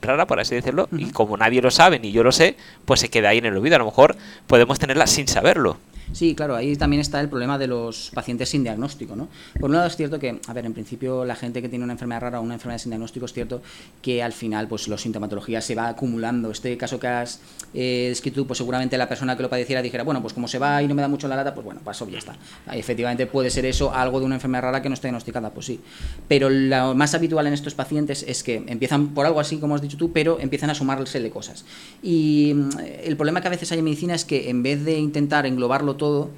rara, 0.00 0.28
por 0.28 0.38
así 0.38 0.54
decirlo, 0.54 0.88
y 0.96 1.10
como 1.10 1.36
nadie 1.36 1.60
lo 1.60 1.72
sabe 1.72 1.98
ni 1.98 2.12
yo 2.12 2.22
lo 2.22 2.30
sé, 2.30 2.56
pues 2.84 3.00
se 3.00 3.08
queda 3.08 3.30
ahí 3.30 3.38
en 3.38 3.46
el 3.46 3.56
olvido. 3.56 3.74
A 3.74 3.80
lo 3.80 3.84
mejor 3.86 4.16
podemos 4.46 4.78
tenerla 4.78 5.08
sin 5.08 5.26
saberlo. 5.26 5.76
Sí, 6.12 6.34
claro, 6.34 6.56
ahí 6.56 6.76
también 6.76 7.00
está 7.00 7.20
el 7.20 7.28
problema 7.28 7.58
de 7.58 7.66
los 7.66 8.10
pacientes 8.14 8.48
sin 8.48 8.62
diagnóstico, 8.62 9.14
¿no? 9.14 9.28
Por 9.58 9.70
un 9.70 9.76
lado 9.76 9.86
es 9.86 9.96
cierto 9.96 10.18
que, 10.18 10.40
a 10.46 10.52
ver, 10.52 10.66
en 10.66 10.72
principio 10.72 11.24
la 11.24 11.36
gente 11.36 11.60
que 11.62 11.68
tiene 11.68 11.84
una 11.84 11.92
enfermedad 11.92 12.22
rara 12.22 12.40
o 12.40 12.42
una 12.42 12.54
enfermedad 12.54 12.78
sin 12.78 12.90
diagnóstico 12.90 13.26
es 13.26 13.32
cierto 13.32 13.62
que 14.02 14.22
al 14.22 14.32
final 14.32 14.68
pues 14.68 14.88
la 14.88 14.98
sintomatología 14.98 15.60
se 15.60 15.74
va 15.74 15.88
acumulando. 15.88 16.50
Este 16.50 16.76
caso 16.76 16.98
que 16.98 17.06
has 17.06 17.40
eh, 17.74 18.08
escrito 18.10 18.46
pues 18.46 18.58
seguramente 18.58 18.96
la 18.96 19.08
persona 19.08 19.36
que 19.36 19.42
lo 19.42 19.50
padeciera 19.50 19.82
dijera, 19.82 20.04
bueno, 20.04 20.22
pues 20.22 20.32
como 20.32 20.48
se 20.48 20.58
va 20.58 20.82
y 20.82 20.88
no 20.88 20.94
me 20.94 21.02
da 21.02 21.08
mucho 21.08 21.28
la 21.28 21.36
lata, 21.36 21.54
pues 21.54 21.64
bueno, 21.64 21.80
paso, 21.84 22.08
ya 22.08 22.18
está. 22.18 22.36
Efectivamente 22.72 23.26
puede 23.26 23.50
ser 23.50 23.66
eso, 23.66 23.92
algo 23.92 24.20
de 24.20 24.26
una 24.26 24.36
enfermedad 24.36 24.62
rara 24.62 24.82
que 24.82 24.88
no 24.88 24.94
está 24.94 25.08
diagnosticada, 25.08 25.50
pues 25.50 25.66
sí. 25.66 25.80
Pero 26.26 26.48
lo 26.50 26.94
más 26.94 27.14
habitual 27.14 27.46
en 27.46 27.52
estos 27.52 27.74
pacientes 27.74 28.24
es 28.26 28.42
que 28.42 28.64
empiezan 28.66 29.08
por 29.08 29.26
algo 29.26 29.40
así, 29.40 29.58
como 29.58 29.74
has 29.74 29.82
dicho 29.82 29.96
tú, 29.96 30.12
pero 30.12 30.38
empiezan 30.40 30.70
a 30.70 30.74
sumarse 30.74 31.20
de 31.20 31.30
cosas. 31.30 31.64
Y 32.02 32.52
mm, 32.54 32.70
el 33.04 33.16
problema 33.16 33.40
que 33.40 33.48
a 33.48 33.50
veces 33.50 33.70
hay 33.72 33.78
en 33.78 33.84
medicina 33.84 34.14
es 34.14 34.24
que 34.24 34.50
en 34.50 34.62
vez 34.62 34.84
de 34.84 34.98
intentar 34.98 35.46
englobarlo 35.46 35.96
todo, 35.98 36.30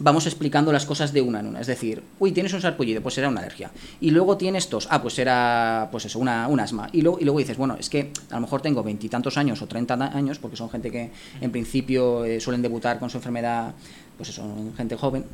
vamos 0.00 0.26
explicando 0.26 0.72
las 0.72 0.84
cosas 0.84 1.12
de 1.12 1.22
una 1.22 1.40
en 1.40 1.46
una. 1.46 1.60
Es 1.60 1.66
decir, 1.66 2.02
uy, 2.18 2.32
tienes 2.32 2.52
un 2.52 2.60
sarpullido, 2.60 3.00
pues 3.00 3.14
será 3.14 3.28
una 3.28 3.40
alergia. 3.40 3.70
Y 4.00 4.10
luego 4.10 4.36
tienes 4.36 4.68
tos, 4.68 4.88
ah, 4.90 5.00
pues 5.00 5.14
será, 5.14 5.88
pues 5.90 6.04
eso, 6.04 6.18
una, 6.18 6.48
un 6.48 6.60
asma. 6.60 6.88
Y 6.92 7.00
luego, 7.00 7.18
y 7.20 7.24
luego 7.24 7.38
dices, 7.38 7.56
bueno, 7.56 7.76
es 7.78 7.88
que 7.88 8.10
a 8.30 8.34
lo 8.34 8.40
mejor 8.42 8.60
tengo 8.60 8.82
veintitantos 8.82 9.38
años 9.38 9.62
o 9.62 9.66
treinta 9.66 9.94
años, 9.94 10.38
porque 10.38 10.56
son 10.56 10.68
gente 10.68 10.90
que 10.90 11.10
en 11.40 11.50
principio 11.50 12.24
eh, 12.24 12.40
suelen 12.40 12.60
debutar 12.60 12.98
con 12.98 13.08
su 13.08 13.16
enfermedad, 13.18 13.72
pues 14.16 14.28
eso, 14.28 14.42
gente 14.76 14.96
joven. 14.96 15.24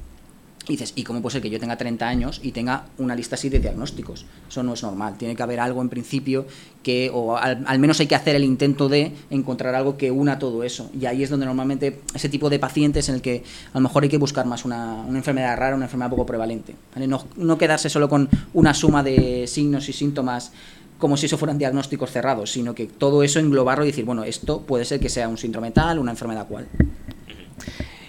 Dices, 0.71 0.93
¿y 0.95 1.03
cómo 1.03 1.21
puede 1.21 1.33
ser 1.33 1.43
que 1.43 1.51
yo 1.51 1.59
tenga 1.59 1.77
30 1.77 2.07
años 2.07 2.41
y 2.45 2.53
tenga 2.53 2.85
una 2.99 3.17
lista 3.17 3.35
así 3.35 3.49
de 3.49 3.59
diagnósticos? 3.59 4.25
Eso 4.49 4.63
no 4.63 4.75
es 4.75 4.83
normal. 4.85 5.17
Tiene 5.19 5.35
que 5.35 5.43
haber 5.43 5.59
algo 5.59 5.83
en 5.83 5.89
principio 5.89 6.47
que, 6.85 7.11
o 7.13 7.37
al, 7.37 7.79
menos 7.81 7.99
hay 7.99 8.07
que 8.07 8.15
hacer 8.15 8.37
el 8.37 8.45
intento 8.45 8.89
de 8.89 9.13
encontrar 9.31 9.75
algo 9.75 9.97
que 9.97 10.13
una 10.13 10.39
todo 10.39 10.63
eso. 10.63 10.89
Y 10.99 11.07
ahí 11.07 11.25
es 11.25 11.31
donde 11.31 11.45
normalmente 11.45 12.03
ese 12.15 12.29
tipo 12.29 12.49
de 12.49 12.61
pacientes 12.61 13.09
en 13.09 13.17
el 13.17 13.21
que 13.21 13.43
a 13.73 13.79
lo 13.79 13.81
mejor 13.81 14.05
hay 14.05 14.09
que 14.09 14.17
buscar 14.17 14.47
más 14.47 14.65
una, 14.65 15.03
una 15.09 15.19
enfermedad 15.19 15.57
rara, 15.57 15.75
una 15.75 15.87
enfermedad 15.87 16.11
poco 16.11 16.25
prevalente. 16.25 16.77
No, 16.95 17.27
no 17.37 17.59
quedarse 17.59 17.91
solo 17.91 18.09
con 18.09 18.29
una 18.55 18.73
suma 18.73 19.03
de 19.03 19.49
signos 19.49 19.89
y 19.89 19.93
síntomas 19.93 20.53
como 20.99 21.17
si 21.17 21.27
eso 21.27 21.37
fueran 21.37 21.59
diagnósticos 21.59 22.13
cerrados, 22.13 22.53
sino 22.53 22.77
que 22.77 22.87
todo 22.87 23.25
eso 23.25 23.41
englobarlo 23.41 23.85
y 23.85 23.89
decir, 23.89 24.05
bueno, 24.05 24.23
esto 24.23 24.61
puede 24.61 24.85
ser 24.85 25.01
que 25.01 25.09
sea 25.09 25.27
un 25.29 25.37
síndrome 25.37 25.73
tal, 25.73 25.99
una 25.99 26.13
enfermedad 26.13 26.47
cual. 26.47 26.69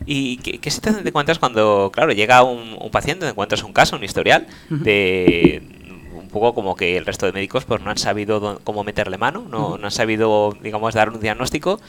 ¿Y 0.05 0.37
qué, 0.37 0.59
qué 0.59 0.71
situación 0.71 1.03
te 1.03 1.09
encuentras 1.09 1.39
cuando, 1.39 1.91
claro, 1.93 2.11
llega 2.11 2.43
un, 2.43 2.77
paciente, 2.91 3.25
te 3.25 3.31
encuentras 3.31 3.63
un 3.63 3.73
caso, 3.73 3.95
un 3.95 4.03
historial, 4.03 4.47
de 4.69 5.61
un 6.13 6.29
poco 6.29 6.53
como 6.53 6.75
que 6.75 6.97
el 6.97 7.05
resto 7.05 7.25
de 7.25 7.33
médicos 7.33 7.65
pues 7.65 7.81
no 7.81 7.89
han 7.91 7.97
sabido 7.97 8.59
cómo 8.63 8.83
meterle 8.83 9.17
mano, 9.17 9.45
no, 9.49 9.77
no 9.77 9.85
han 9.85 9.91
sabido, 9.91 10.55
digamos, 10.61 10.93
dar 10.93 11.09
un 11.09 11.19
diagnóstico. 11.19 11.79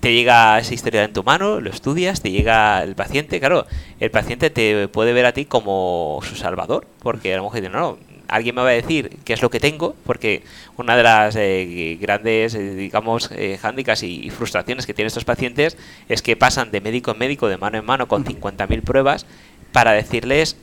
Te 0.00 0.14
llega 0.14 0.58
esa 0.58 0.72
historia 0.72 1.04
en 1.04 1.12
tu 1.12 1.22
mano, 1.22 1.60
lo 1.60 1.68
estudias, 1.68 2.22
te 2.22 2.30
llega 2.30 2.82
el 2.82 2.94
paciente, 2.94 3.38
claro, 3.38 3.66
el 3.98 4.10
paciente 4.10 4.48
te 4.48 4.88
puede 4.88 5.12
ver 5.12 5.26
a 5.26 5.32
ti 5.32 5.44
como 5.44 6.20
su 6.22 6.36
salvador, 6.36 6.86
porque 7.00 7.34
a 7.34 7.36
lo 7.36 7.42
mejor 7.42 7.60
dice, 7.60 7.68
no, 7.68 7.98
alguien 8.30 8.54
me 8.54 8.62
va 8.62 8.68
a 8.68 8.72
decir 8.72 9.18
qué 9.24 9.32
es 9.32 9.42
lo 9.42 9.50
que 9.50 9.60
tengo, 9.60 9.94
porque 10.06 10.42
una 10.76 10.96
de 10.96 11.02
las 11.02 11.36
eh, 11.36 11.98
grandes, 12.00 12.54
eh, 12.54 12.74
digamos, 12.74 13.30
eh, 13.32 13.58
hándicaps 13.60 14.04
y, 14.04 14.30
frustraciones 14.30 14.86
que 14.86 14.94
tienen 14.94 15.08
estos 15.08 15.24
pacientes 15.24 15.76
es 16.08 16.22
que 16.22 16.36
pasan 16.36 16.70
de 16.70 16.80
médico 16.80 17.10
en 17.10 17.18
médico, 17.18 17.48
de 17.48 17.58
mano 17.58 17.78
en 17.78 17.84
mano, 17.84 18.06
con 18.08 18.24
50.000 18.24 18.82
pruebas, 18.82 19.26
para 19.72 19.92
decirles 19.92 20.56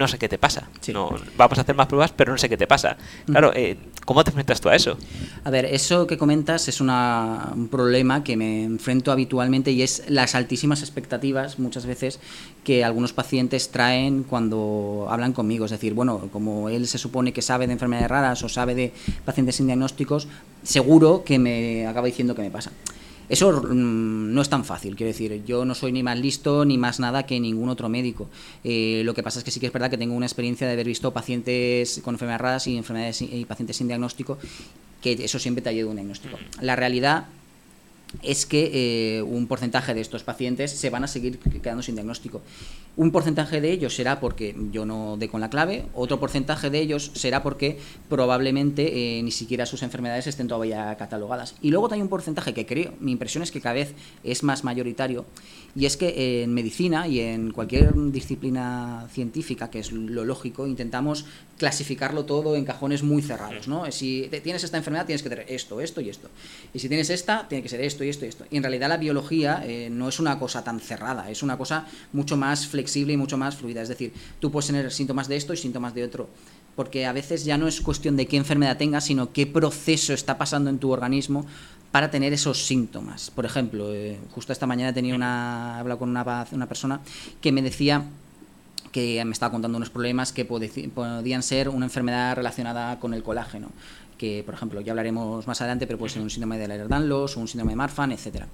no 0.00 0.08
sé 0.08 0.18
qué 0.18 0.28
te 0.28 0.38
pasa. 0.38 0.68
No, 0.92 1.10
vamos 1.36 1.58
a 1.58 1.60
hacer 1.60 1.76
más 1.76 1.86
pruebas, 1.86 2.12
pero 2.16 2.32
no 2.32 2.38
sé 2.38 2.48
qué 2.48 2.56
te 2.56 2.66
pasa. 2.66 2.96
Claro, 3.26 3.52
eh, 3.54 3.76
¿cómo 4.06 4.24
te 4.24 4.30
enfrentas 4.30 4.60
tú 4.60 4.70
a 4.70 4.74
eso? 4.74 4.96
A 5.44 5.50
ver, 5.50 5.66
eso 5.66 6.06
que 6.06 6.16
comentas 6.16 6.66
es 6.68 6.80
un 6.80 7.68
problema 7.70 8.24
que 8.24 8.36
me 8.36 8.64
enfrento 8.64 9.12
habitualmente 9.12 9.70
y 9.70 9.82
es 9.82 10.04
las 10.08 10.34
altísimas 10.34 10.80
expectativas 10.80 11.58
muchas 11.58 11.84
veces 11.84 12.18
que 12.64 12.82
algunos 12.82 13.12
pacientes 13.12 13.70
traen 13.70 14.24
cuando 14.24 15.06
hablan 15.10 15.34
conmigo. 15.34 15.66
Es 15.66 15.70
decir, 15.70 15.92
bueno, 15.92 16.28
como 16.32 16.70
él 16.70 16.88
se 16.88 16.96
supone 16.96 17.34
que 17.34 17.42
sabe 17.42 17.66
de 17.66 17.74
enfermedades 17.74 18.08
raras 18.10 18.42
o 18.42 18.48
sabe 18.48 18.74
de 18.74 18.92
pacientes 19.26 19.56
sin 19.56 19.66
diagnósticos, 19.66 20.28
seguro 20.62 21.24
que 21.24 21.38
me 21.38 21.86
acaba 21.86 22.06
diciendo 22.06 22.34
qué 22.34 22.40
me 22.40 22.50
pasa. 22.50 22.72
Eso 23.30 23.62
mm, 23.62 24.34
no 24.34 24.42
es 24.42 24.48
tan 24.48 24.64
fácil, 24.64 24.96
quiero 24.96 25.12
decir, 25.12 25.44
yo 25.46 25.64
no 25.64 25.76
soy 25.76 25.92
ni 25.92 26.02
más 26.02 26.18
listo 26.18 26.64
ni 26.64 26.76
más 26.76 26.98
nada 26.98 27.24
que 27.24 27.38
ningún 27.38 27.68
otro 27.68 27.88
médico. 27.88 28.28
Eh, 28.64 29.02
lo 29.04 29.14
que 29.14 29.22
pasa 29.22 29.38
es 29.38 29.44
que 29.44 29.52
sí 29.52 29.60
que 29.60 29.66
es 29.66 29.72
verdad 29.72 29.88
que 29.88 29.96
tengo 29.96 30.14
una 30.14 30.26
experiencia 30.26 30.66
de 30.66 30.72
haber 30.72 30.86
visto 30.86 31.12
pacientes 31.12 32.00
con 32.04 32.16
enfermedades 32.16 32.40
raras 32.40 32.66
y, 32.66 32.76
enfermedades, 32.76 33.22
y 33.22 33.44
pacientes 33.44 33.76
sin 33.76 33.86
diagnóstico, 33.86 34.36
que 35.00 35.12
eso 35.12 35.38
siempre 35.38 35.62
te 35.62 35.68
ha 35.68 35.70
ayudado 35.70 35.90
un 35.90 35.96
diagnóstico. 35.96 36.38
La 36.60 36.74
realidad 36.74 37.28
es 38.22 38.46
que 38.46 38.70
eh, 39.18 39.22
un 39.22 39.46
porcentaje 39.46 39.94
de 39.94 40.00
estos 40.00 40.24
pacientes 40.24 40.70
se 40.70 40.90
van 40.90 41.04
a 41.04 41.06
seguir 41.06 41.38
quedando 41.38 41.82
sin 41.82 41.94
diagnóstico. 41.94 42.42
Un 42.96 43.12
porcentaje 43.12 43.60
de 43.60 43.70
ellos 43.70 43.94
será 43.94 44.20
porque 44.20 44.54
yo 44.72 44.84
no 44.84 45.16
dé 45.16 45.28
con 45.28 45.40
la 45.40 45.48
clave, 45.48 45.86
otro 45.94 46.18
porcentaje 46.18 46.70
de 46.70 46.80
ellos 46.80 47.12
será 47.14 47.42
porque 47.42 47.78
probablemente 48.08 49.18
eh, 49.18 49.22
ni 49.22 49.30
siquiera 49.30 49.64
sus 49.64 49.82
enfermedades 49.82 50.26
estén 50.26 50.48
todavía 50.48 50.94
catalogadas. 50.96 51.54
Y 51.62 51.70
luego 51.70 51.90
hay 51.92 52.00
un 52.00 52.08
porcentaje 52.08 52.52
que 52.52 52.66
creo, 52.66 52.92
mi 53.00 53.12
impresión 53.12 53.42
es 53.42 53.52
que 53.52 53.60
cada 53.60 53.74
vez 53.74 53.94
es 54.24 54.42
más 54.42 54.64
mayoritario, 54.64 55.24
y 55.76 55.86
es 55.86 55.96
que 55.96 56.42
en 56.42 56.52
medicina 56.52 57.06
y 57.06 57.20
en 57.20 57.52
cualquier 57.52 57.94
disciplina 58.10 59.06
científica, 59.12 59.70
que 59.70 59.78
es 59.78 59.92
lo 59.92 60.24
lógico, 60.24 60.66
intentamos 60.66 61.26
clasificarlo 61.58 62.24
todo 62.24 62.56
en 62.56 62.64
cajones 62.64 63.02
muy 63.02 63.22
cerrados. 63.22 63.68
¿no? 63.68 63.90
Si 63.92 64.28
tienes 64.42 64.64
esta 64.64 64.78
enfermedad 64.78 65.06
tienes 65.06 65.22
que 65.22 65.28
tener 65.28 65.46
esto, 65.48 65.80
esto 65.80 66.00
y 66.00 66.08
esto. 66.08 66.28
Y 66.74 66.80
si 66.80 66.88
tienes 66.88 67.10
esta, 67.10 67.46
tiene 67.48 67.62
que 67.62 67.68
ser 67.68 67.80
esto 67.82 67.99
y 68.04 68.08
esto 68.08 68.24
y 68.24 68.28
esto. 68.28 68.44
Y 68.50 68.56
en 68.56 68.62
realidad 68.62 68.88
la 68.88 68.96
biología 68.96 69.62
eh, 69.64 69.88
no 69.90 70.08
es 70.08 70.20
una 70.20 70.38
cosa 70.38 70.64
tan 70.64 70.80
cerrada, 70.80 71.30
es 71.30 71.42
una 71.42 71.56
cosa 71.56 71.86
mucho 72.12 72.36
más 72.36 72.66
flexible 72.66 73.12
y 73.12 73.16
mucho 73.16 73.36
más 73.36 73.56
fluida. 73.56 73.82
Es 73.82 73.88
decir, 73.88 74.12
tú 74.38 74.50
puedes 74.50 74.66
tener 74.66 74.90
síntomas 74.92 75.28
de 75.28 75.36
esto 75.36 75.52
y 75.52 75.56
síntomas 75.56 75.94
de 75.94 76.04
otro. 76.04 76.28
Porque 76.76 77.06
a 77.06 77.12
veces 77.12 77.44
ya 77.44 77.58
no 77.58 77.66
es 77.66 77.80
cuestión 77.80 78.16
de 78.16 78.26
qué 78.26 78.36
enfermedad 78.36 78.76
tengas, 78.76 79.04
sino 79.04 79.32
qué 79.32 79.46
proceso 79.46 80.12
está 80.12 80.38
pasando 80.38 80.70
en 80.70 80.78
tu 80.78 80.90
organismo 80.90 81.44
para 81.90 82.10
tener 82.10 82.32
esos 82.32 82.64
síntomas. 82.66 83.30
Por 83.30 83.44
ejemplo, 83.44 83.92
eh, 83.92 84.18
justo 84.30 84.52
esta 84.52 84.66
mañana 84.66 84.92
tenía 84.92 85.14
una, 85.14 85.74
he 85.76 85.80
hablado 85.80 85.98
con 85.98 86.10
una, 86.10 86.46
una 86.52 86.66
persona 86.66 87.00
que 87.40 87.52
me 87.52 87.62
decía 87.62 88.04
que 88.92 89.24
me 89.24 89.32
estaba 89.32 89.52
contando 89.52 89.76
unos 89.76 89.90
problemas 89.90 90.32
que 90.32 90.44
podían 90.44 91.42
ser 91.42 91.68
una 91.68 91.86
enfermedad 91.86 92.36
relacionada 92.36 92.98
con 92.98 93.14
el 93.14 93.22
colágeno 93.22 93.68
que, 94.20 94.42
por 94.44 94.52
ejemplo, 94.52 94.82
ya 94.82 94.92
hablaremos 94.92 95.46
más 95.46 95.62
adelante, 95.62 95.86
pero 95.86 95.98
puede 95.98 96.12
ser 96.12 96.20
un 96.20 96.28
síndrome 96.28 96.58
de 96.58 96.66
Ehlers-Danlos 96.66 97.38
un 97.38 97.48
síndrome 97.48 97.72
de 97.72 97.76
Marfan, 97.76 98.12
etcétera. 98.12 98.48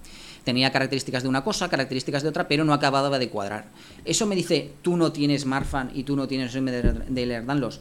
Tenía 0.45 0.71
características 0.71 1.25
de 1.25 1.29
una 1.29 1.43
cosa, 1.43 1.69
características 1.69 2.23
de 2.23 2.29
otra, 2.29 2.47
pero 2.47 2.63
no 2.65 2.73
acababa 2.73 3.19
de 3.19 3.29
cuadrar. 3.29 3.65
Eso 4.05 4.27
me 4.27 4.37
dice, 4.37 4.75
tú 4.83 4.97
no 4.97 5.11
tienes 5.11 5.45
Marfan 5.45 5.91
y 5.93 6.05
tú 6.05 6.15
no 6.15 6.29
tienes 6.29 6.53
síndrome 6.53 7.05
de 7.09 7.23
Ehlers-Danlos. 7.23 7.81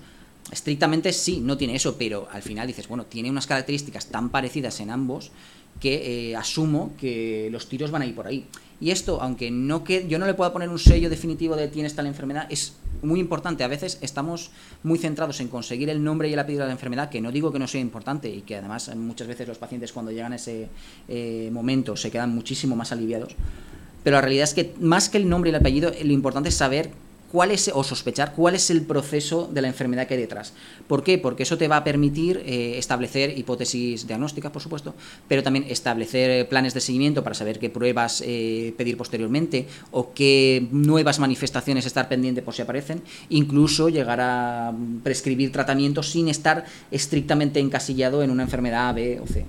estrictamente 0.51 1.13
sí, 1.13 1.41
no 1.41 1.57
tiene 1.57 1.75
eso, 1.75 1.95
pero 1.95 2.27
al 2.31 2.41
final 2.41 2.65
dices, 2.65 2.87
bueno, 2.87 3.05
tiene 3.05 3.29
unas 3.29 3.45
características 3.45 4.07
tan 4.07 4.31
parecidas 4.31 4.79
en 4.79 4.89
ambos 4.89 5.29
que 5.79 6.31
eh, 6.31 6.35
asumo 6.35 6.93
que 6.99 7.49
los 7.51 7.69
tiros 7.69 7.91
van 7.91 8.01
a 8.01 8.07
ir 8.07 8.15
por 8.15 8.25
ahí. 8.25 8.47
Y 8.81 8.91
esto, 8.91 9.21
aunque 9.21 9.51
no 9.51 9.83
que 9.83 10.07
yo 10.07 10.19
no 10.19 10.25
le 10.25 10.33
pueda 10.33 10.51
poner 10.51 10.69
un 10.69 10.79
sello 10.79 11.09
definitivo 11.09 11.55
de 11.55 11.67
tienes 11.67 11.95
tal 11.95 12.07
enfermedad, 12.07 12.47
es 12.49 12.73
muy 13.01 13.19
importante. 13.19 13.63
A 13.63 13.67
veces 13.67 13.97
estamos 14.01 14.51
muy 14.83 14.97
centrados 14.97 15.39
en 15.39 15.47
conseguir 15.47 15.89
el 15.89 16.03
nombre 16.03 16.29
y 16.29 16.33
el 16.33 16.39
apellido 16.39 16.63
de 16.63 16.67
la 16.67 16.73
enfermedad, 16.73 17.09
que 17.09 17.21
no 17.21 17.31
digo 17.31 17.51
que 17.51 17.59
no 17.59 17.67
sea 17.67 17.81
importante 17.81 18.29
y 18.29 18.41
que 18.41 18.57
además 18.57 18.93
muchas 18.95 19.27
veces 19.27 19.47
los 19.47 19.57
pacientes 19.57 19.93
cuando 19.93 20.11
llegan 20.11 20.33
a 20.33 20.35
ese 20.35 20.69
eh, 21.07 21.49
momento 21.51 21.95
se 21.95 22.11
quedan 22.11 22.35
muchísimo 22.35 22.75
más 22.75 22.91
aliviados. 22.91 23.35
Pero 24.03 24.17
la 24.17 24.21
realidad 24.21 24.43
es 24.43 24.53
que 24.53 24.73
más 24.79 25.09
que 25.09 25.17
el 25.17 25.29
nombre 25.29 25.49
y 25.49 25.51
el 25.51 25.55
apellido, 25.55 25.91
lo 26.03 26.13
importante 26.13 26.49
es 26.49 26.55
saber 26.55 26.91
cuál 27.31 27.51
es, 27.51 27.69
o 27.73 27.83
sospechar 27.83 28.33
cuál 28.33 28.55
es 28.55 28.69
el 28.69 28.81
proceso 28.81 29.49
de 29.51 29.61
la 29.61 29.67
enfermedad 29.67 30.07
que 30.07 30.15
hay 30.15 30.19
detrás. 30.19 30.53
¿Por 30.87 31.03
qué? 31.03 31.17
Porque 31.17 31.43
eso 31.43 31.57
te 31.57 31.67
va 31.67 31.77
a 31.77 31.83
permitir 31.83 32.41
eh, 32.45 32.77
establecer 32.77 33.37
hipótesis 33.37 34.07
diagnósticas, 34.07 34.51
por 34.51 34.61
supuesto, 34.61 34.93
pero 35.27 35.43
también 35.43 35.65
establecer 35.69 36.29
eh, 36.29 36.45
planes 36.45 36.73
de 36.73 36.81
seguimiento 36.81 37.23
para 37.23 37.35
saber 37.35 37.59
qué 37.59 37.69
pruebas 37.69 38.23
eh, 38.25 38.73
pedir 38.77 38.97
posteriormente 38.97 39.67
o 39.91 40.13
qué 40.13 40.67
nuevas 40.71 41.19
manifestaciones 41.19 41.85
estar 41.85 42.07
pendiente 42.07 42.41
por 42.41 42.53
si 42.53 42.61
aparecen, 42.61 43.01
incluso 43.29 43.89
llegar 43.89 44.21
a 44.21 44.71
mm, 44.71 44.99
prescribir 44.99 45.51
tratamientos 45.51 46.09
sin 46.09 46.29
estar 46.29 46.65
estrictamente 46.91 47.59
encasillado 47.59 48.23
en 48.23 48.31
una 48.31 48.43
enfermedad 48.43 48.89
A, 48.89 48.93
B 48.93 49.19
o 49.19 49.27
C. 49.27 49.45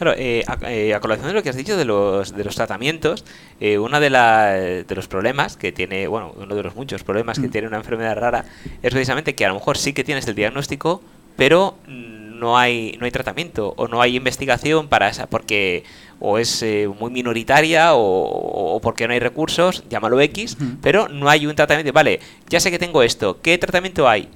Claro, 0.00 0.16
eh, 0.18 0.46
eh, 0.62 0.94
a, 0.94 1.00
colación 1.00 1.28
de 1.28 1.34
lo 1.34 1.42
que 1.42 1.50
has 1.50 1.56
dicho 1.56 1.76
de 1.76 1.84
los, 1.84 2.34
de 2.34 2.42
los 2.42 2.54
tratamientos, 2.54 3.22
eh, 3.60 3.76
uno 3.76 4.00
de, 4.00 4.08
de 4.08 4.94
los 4.94 5.08
problemas 5.08 5.58
que 5.58 5.72
tiene, 5.72 6.06
bueno, 6.06 6.32
uno 6.38 6.54
de 6.54 6.62
los 6.62 6.74
muchos 6.74 7.04
problemas 7.04 7.38
que 7.38 7.48
mm. 7.48 7.50
tiene 7.50 7.68
una 7.68 7.76
enfermedad 7.76 8.16
rara 8.16 8.46
es 8.82 8.92
precisamente 8.92 9.34
que 9.34 9.44
a 9.44 9.48
lo 9.48 9.56
mejor 9.56 9.76
sí 9.76 9.92
que 9.92 10.02
tienes 10.02 10.26
el 10.26 10.34
diagnóstico, 10.34 11.02
pero 11.36 11.76
no 11.86 12.56
hay, 12.56 12.96
no 12.98 13.04
hay 13.04 13.10
tratamiento 13.10 13.74
o 13.76 13.88
no 13.88 14.00
hay 14.00 14.16
investigación 14.16 14.88
para 14.88 15.06
esa, 15.10 15.26
porque 15.26 15.84
o 16.18 16.38
es 16.38 16.64
muy 16.98 17.10
minoritaria 17.10 17.90
o, 17.92 18.80
porque 18.82 19.06
no 19.06 19.12
hay 19.12 19.20
recursos, 19.20 19.84
llámalo 19.90 20.18
X, 20.18 20.56
pero 20.80 21.08
no 21.08 21.28
hay 21.28 21.46
un 21.46 21.54
tratamiento. 21.54 21.92
Vale, 21.92 22.20
ya 22.48 22.58
sé 22.58 22.70
que 22.70 22.78
tengo 22.78 23.02
esto, 23.02 23.42
¿qué 23.42 23.58
tratamiento 23.58 24.08
hay? 24.08 24.30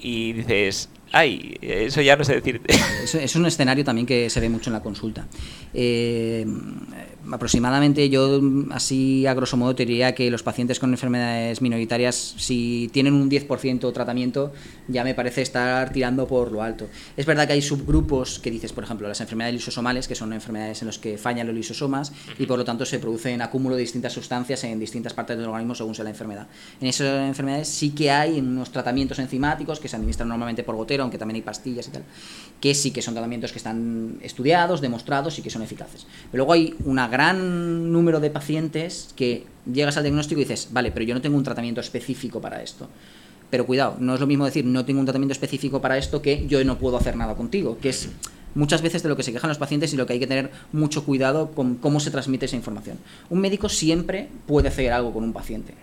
Y 0.00 0.32
dices, 0.32 0.90
ay, 1.14 1.56
eso 1.60 2.02
ya 2.02 2.16
no 2.16 2.24
sé 2.24 2.34
decirte. 2.34 2.74
Es, 3.04 3.36
un 3.36 3.46
escenario 3.46 3.84
también 3.84 4.06
que 4.06 4.28
se 4.28 4.40
ve 4.40 4.48
mucho 4.48 4.70
en 4.70 4.74
la 4.74 4.82
consulta. 4.82 5.26
Eh, 5.72 6.44
aproximadamente 7.32 8.08
yo, 8.08 8.40
así 8.70 9.26
a 9.26 9.34
grosso 9.34 9.56
modo, 9.56 9.74
te 9.74 9.86
diría 9.86 10.14
que 10.14 10.30
los 10.30 10.42
pacientes 10.42 10.78
con 10.78 10.90
enfermedades 10.90 11.60
minoritarias, 11.60 12.34
si 12.36 12.90
tienen 12.92 13.14
un 13.14 13.30
10% 13.30 13.92
tratamiento, 13.92 14.52
ya 14.88 15.04
me 15.04 15.14
parece 15.14 15.42
estar 15.42 15.92
tirando 15.92 16.26
por 16.26 16.52
lo 16.52 16.62
alto. 16.62 16.88
Es 17.16 17.26
verdad 17.26 17.46
que 17.46 17.54
hay 17.54 17.62
subgrupos 17.62 18.38
que 18.38 18.50
dices, 18.50 18.72
por 18.72 18.84
ejemplo, 18.84 19.08
las 19.08 19.20
enfermedades 19.20 19.54
lisosomales, 19.54 20.08
que 20.08 20.14
son 20.14 20.32
enfermedades 20.32 20.82
en 20.82 20.86
las 20.86 20.98
que 20.98 21.18
fallan 21.18 21.46
los 21.46 21.56
lisosomas 21.56 22.12
y 22.38 22.46
por 22.46 22.58
lo 22.58 22.64
tanto 22.64 22.84
se 22.84 22.98
producen 22.98 23.42
acúmulo 23.42 23.76
de 23.76 23.82
distintas 23.82 24.12
sustancias 24.12 24.64
en 24.64 24.78
distintas 24.78 25.14
partes 25.14 25.36
del 25.36 25.46
organismo 25.46 25.74
según 25.74 25.94
sea 25.94 26.04
la 26.04 26.10
enfermedad. 26.10 26.46
En 26.80 26.88
esas 26.88 27.26
enfermedades 27.28 27.68
sí 27.68 27.90
que 27.90 28.10
hay 28.10 28.38
unos 28.38 28.70
tratamientos 28.70 29.18
enzimáticos 29.18 29.80
que 29.80 29.88
se 29.88 29.96
administran 29.96 30.28
normalmente 30.28 30.62
por 30.62 30.76
gotero 30.76 31.02
aunque 31.02 31.18
también 31.18 31.36
hay 31.36 31.42
pastillas 31.42 31.88
y 31.88 31.90
tal, 31.90 32.04
que 32.60 32.74
sí 32.74 32.90
que 32.90 33.02
son 33.02 33.14
tratamientos 33.14 33.52
que 33.52 33.58
están 33.58 34.18
estudiados, 34.22 34.80
demostrados 34.80 35.38
y 35.38 35.42
que 35.42 35.50
son 35.50 35.62
eficaces. 35.62 36.06
Pero 36.30 36.44
luego 36.44 36.52
hay 36.52 36.74
un 36.84 36.98
gran 37.14 37.92
número 37.92 38.18
de 38.18 38.28
pacientes 38.28 39.10
que 39.14 39.46
llegas 39.72 39.96
al 39.96 40.02
diagnóstico 40.02 40.40
y 40.40 40.44
dices, 40.44 40.68
vale, 40.72 40.90
pero 40.90 41.06
yo 41.06 41.14
no 41.14 41.20
tengo 41.20 41.36
un 41.36 41.44
tratamiento 41.44 41.80
específico 41.80 42.40
para 42.40 42.60
esto. 42.60 42.88
Pero 43.50 43.66
cuidado, 43.66 43.96
no 44.00 44.14
es 44.14 44.20
lo 44.20 44.26
mismo 44.26 44.44
decir 44.44 44.64
no 44.64 44.84
tengo 44.84 44.98
un 44.98 45.06
tratamiento 45.06 45.32
específico 45.32 45.80
para 45.80 45.96
esto 45.96 46.20
que 46.20 46.44
yo 46.48 46.62
no 46.64 46.76
puedo 46.76 46.96
hacer 46.96 47.14
nada 47.16 47.36
contigo, 47.36 47.78
que 47.80 47.90
es 47.90 48.08
muchas 48.56 48.82
veces 48.82 49.04
de 49.04 49.08
lo 49.08 49.16
que 49.16 49.22
se 49.22 49.32
quejan 49.32 49.48
los 49.48 49.58
pacientes 49.58 49.92
y 49.92 49.96
lo 49.96 50.06
que 50.06 50.14
hay 50.14 50.18
que 50.18 50.26
tener 50.26 50.50
mucho 50.72 51.04
cuidado 51.04 51.52
con 51.52 51.76
cómo 51.76 52.00
se 52.00 52.10
transmite 52.10 52.46
esa 52.46 52.56
información. 52.56 52.98
Un 53.30 53.40
médico 53.40 53.68
siempre 53.68 54.28
puede 54.46 54.68
hacer 54.68 54.92
algo 54.92 55.12
con 55.12 55.22
un 55.22 55.32
paciente 55.32 55.74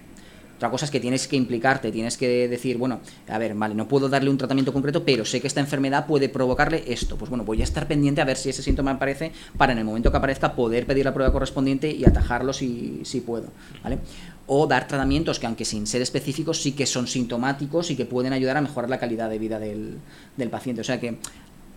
otra 0.61 0.69
cosa 0.69 0.85
es 0.85 0.91
que 0.91 0.99
tienes 0.99 1.27
que 1.27 1.35
implicarte, 1.35 1.91
tienes 1.91 2.17
que 2.17 2.47
decir, 2.47 2.77
bueno, 2.77 2.99
a 3.27 3.39
ver, 3.39 3.55
vale, 3.55 3.73
no 3.73 3.87
puedo 3.87 4.07
darle 4.07 4.29
un 4.29 4.37
tratamiento 4.37 4.71
concreto, 4.71 5.03
pero 5.03 5.25
sé 5.25 5.41
que 5.41 5.47
esta 5.47 5.59
enfermedad 5.59 6.05
puede 6.05 6.29
provocarle 6.29 6.83
esto. 6.85 7.17
Pues 7.17 7.29
bueno, 7.29 7.43
voy 7.43 7.61
a 7.61 7.63
estar 7.63 7.87
pendiente 7.87 8.21
a 8.21 8.25
ver 8.25 8.37
si 8.37 8.49
ese 8.49 8.61
síntoma 8.61 8.91
aparece 8.91 9.31
para 9.57 9.71
en 9.71 9.79
el 9.79 9.85
momento 9.85 10.11
que 10.11 10.17
aparezca 10.17 10.53
poder 10.53 10.85
pedir 10.85 11.05
la 11.05 11.15
prueba 11.15 11.33
correspondiente 11.33 11.89
y 11.89 12.05
atajarlo 12.05 12.53
si, 12.53 13.01
puedo, 13.25 13.47
¿vale? 13.83 13.97
O 14.45 14.67
dar 14.67 14.87
tratamientos 14.87 15.39
que 15.39 15.47
aunque 15.47 15.65
sin 15.65 15.87
ser 15.87 16.03
específicos 16.03 16.61
sí 16.61 16.73
que 16.73 16.85
son 16.85 17.07
sintomáticos 17.07 17.89
y 17.89 17.95
que 17.95 18.05
pueden 18.05 18.31
ayudar 18.31 18.57
a 18.57 18.61
mejorar 18.61 18.91
la 18.91 18.99
calidad 18.99 19.31
de 19.31 19.39
vida 19.39 19.57
del, 19.57 19.97
del 20.37 20.49
paciente. 20.51 20.81
O 20.81 20.83
sea 20.83 20.99
que 20.99 21.17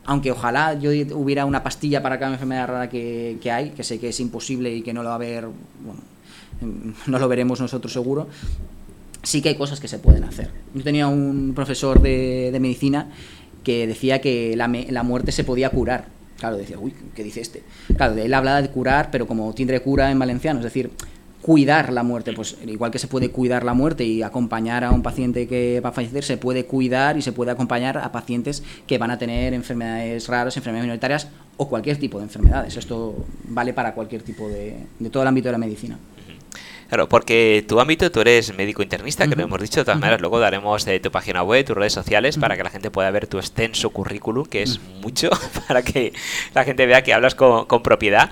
aunque 0.04 0.30
ojalá 0.30 0.74
yo 0.74 0.90
hubiera 1.16 1.46
una 1.46 1.62
pastilla 1.62 2.02
para 2.02 2.18
cada 2.18 2.32
enfermedad 2.34 2.68
rara 2.68 2.88
que, 2.90 3.38
que, 3.40 3.50
hay, 3.50 3.70
que 3.70 3.82
sé 3.82 3.98
que 3.98 4.10
es 4.10 4.20
imposible 4.20 4.74
y 4.74 4.82
que 4.82 4.92
no 4.92 5.02
lo 5.02 5.08
va 5.08 5.14
a 5.14 5.16
haber, 5.16 5.46
bueno, 5.46 6.02
no 7.06 7.18
lo 7.18 7.28
veremos 7.28 7.60
nosotros 7.60 7.92
seguro, 7.92 8.28
sí 9.24 9.42
que 9.42 9.50
hay 9.50 9.54
cosas 9.56 9.80
que 9.80 9.88
se 9.88 9.98
pueden 9.98 10.24
hacer. 10.24 10.50
Yo 10.74 10.82
tenía 10.82 11.08
un 11.08 11.52
profesor 11.54 12.00
de, 12.00 12.56
medicina 12.60 13.10
que 13.62 13.86
decía 13.86 14.20
que 14.20 14.56
la, 14.56 14.68
la, 14.68 15.02
muerte 15.02 15.32
se 15.32 15.44
podía 15.44 15.70
curar. 15.70 16.06
Claro, 16.38 16.56
decía, 16.56 16.78
uy, 16.78 16.94
¿qué 17.14 17.24
dice 17.24 17.40
este? 17.40 17.62
Claro, 17.96 18.16
él 18.16 18.34
hablaba 18.34 18.60
de 18.60 18.68
curar, 18.68 19.10
pero 19.10 19.26
como 19.26 19.52
tiene 19.54 19.80
cura 19.80 20.10
en 20.10 20.18
valenciano, 20.18 20.60
es 20.60 20.64
decir, 20.64 20.90
cuidar 21.44 21.92
la 21.92 22.02
muerte, 22.02 22.32
pues 22.32 22.56
igual 22.66 22.90
que 22.90 22.98
se 22.98 23.06
puede 23.06 23.30
cuidar 23.30 23.64
la 23.64 23.74
muerte 23.74 24.02
y 24.04 24.22
acompañar 24.22 24.82
a 24.82 24.90
un 24.90 25.02
paciente 25.02 25.46
que 25.46 25.80
va 25.84 25.90
a 25.90 25.92
fallecer, 25.92 26.24
se 26.24 26.38
puede 26.38 26.64
cuidar 26.64 27.18
y 27.18 27.22
se 27.22 27.32
puede 27.32 27.50
acompañar 27.50 27.98
a 27.98 28.10
pacientes 28.12 28.62
que 28.86 28.96
van 28.96 29.10
a 29.10 29.18
tener 29.18 29.52
enfermedades 29.52 30.26
raras, 30.26 30.56
enfermedades 30.56 30.86
minoritarias 30.86 31.28
o 31.58 31.68
cualquier 31.68 31.98
tipo 31.98 32.16
de 32.16 32.24
enfermedades. 32.24 32.78
Esto 32.78 33.26
vale 33.46 33.74
para 33.74 33.94
cualquier 33.94 34.22
tipo 34.22 34.48
de, 34.48 34.74
de 34.98 35.10
todo 35.10 35.22
el 35.22 35.28
ámbito 35.28 35.48
de 35.48 35.52
la 35.52 35.58
medicina. 35.58 35.98
Claro, 36.88 37.08
porque 37.08 37.64
tu 37.66 37.80
ámbito, 37.80 38.10
tú 38.10 38.20
eres 38.20 38.54
médico 38.54 38.82
internista, 38.82 39.26
que 39.26 39.36
lo 39.36 39.42
hemos 39.42 39.60
dicho, 39.60 39.80
de 39.80 39.84
todas 39.84 40.00
maneras, 40.00 40.20
luego 40.20 40.38
daremos 40.38 40.84
de 40.84 41.00
tu 41.00 41.10
página 41.10 41.42
web, 41.42 41.64
tus 41.64 41.76
redes 41.76 41.92
sociales, 41.92 42.36
para 42.38 42.56
que 42.56 42.62
la 42.62 42.70
gente 42.70 42.90
pueda 42.90 43.10
ver 43.10 43.26
tu 43.26 43.38
extenso 43.38 43.90
currículum, 43.90 44.46
que 44.46 44.62
es 44.62 44.80
mucho, 45.00 45.30
para 45.68 45.82
que 45.82 46.12
la 46.54 46.64
gente 46.64 46.86
vea 46.86 47.02
que 47.02 47.14
hablas 47.14 47.34
con, 47.34 47.66
propiedad. 47.82 48.30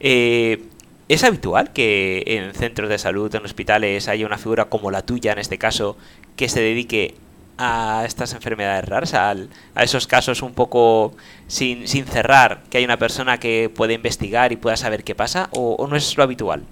Eh, 0.00 0.62
¿Es 1.08 1.24
habitual 1.24 1.72
que 1.72 2.22
en 2.26 2.54
centros 2.54 2.88
de 2.88 2.96
salud, 2.98 3.34
en 3.34 3.44
hospitales, 3.44 4.08
haya 4.08 4.24
una 4.26 4.38
figura 4.38 4.66
como 4.66 4.90
la 4.90 5.02
tuya, 5.02 5.32
en 5.32 5.38
este 5.38 5.58
caso, 5.58 5.96
que 6.36 6.48
se 6.48 6.60
dedique 6.60 7.14
a 7.58 8.04
estas 8.06 8.32
enfermedades 8.32 8.88
raras, 8.88 9.12
a, 9.14 9.34
esos 9.82 10.06
casos 10.06 10.40
un 10.42 10.54
poco 10.54 11.14
sin, 11.48 11.86
sin 11.86 12.06
cerrar, 12.06 12.62
que 12.70 12.78
hay 12.78 12.84
una 12.84 12.96
persona 12.96 13.38
que 13.38 13.70
puede 13.74 13.94
investigar 13.94 14.52
y 14.52 14.56
pueda 14.56 14.76
saber 14.76 15.04
qué 15.04 15.14
pasa, 15.14 15.48
o 15.52 15.86
no 15.86 15.96
es 15.96 16.16
lo 16.16 16.22
habitual? 16.22 16.62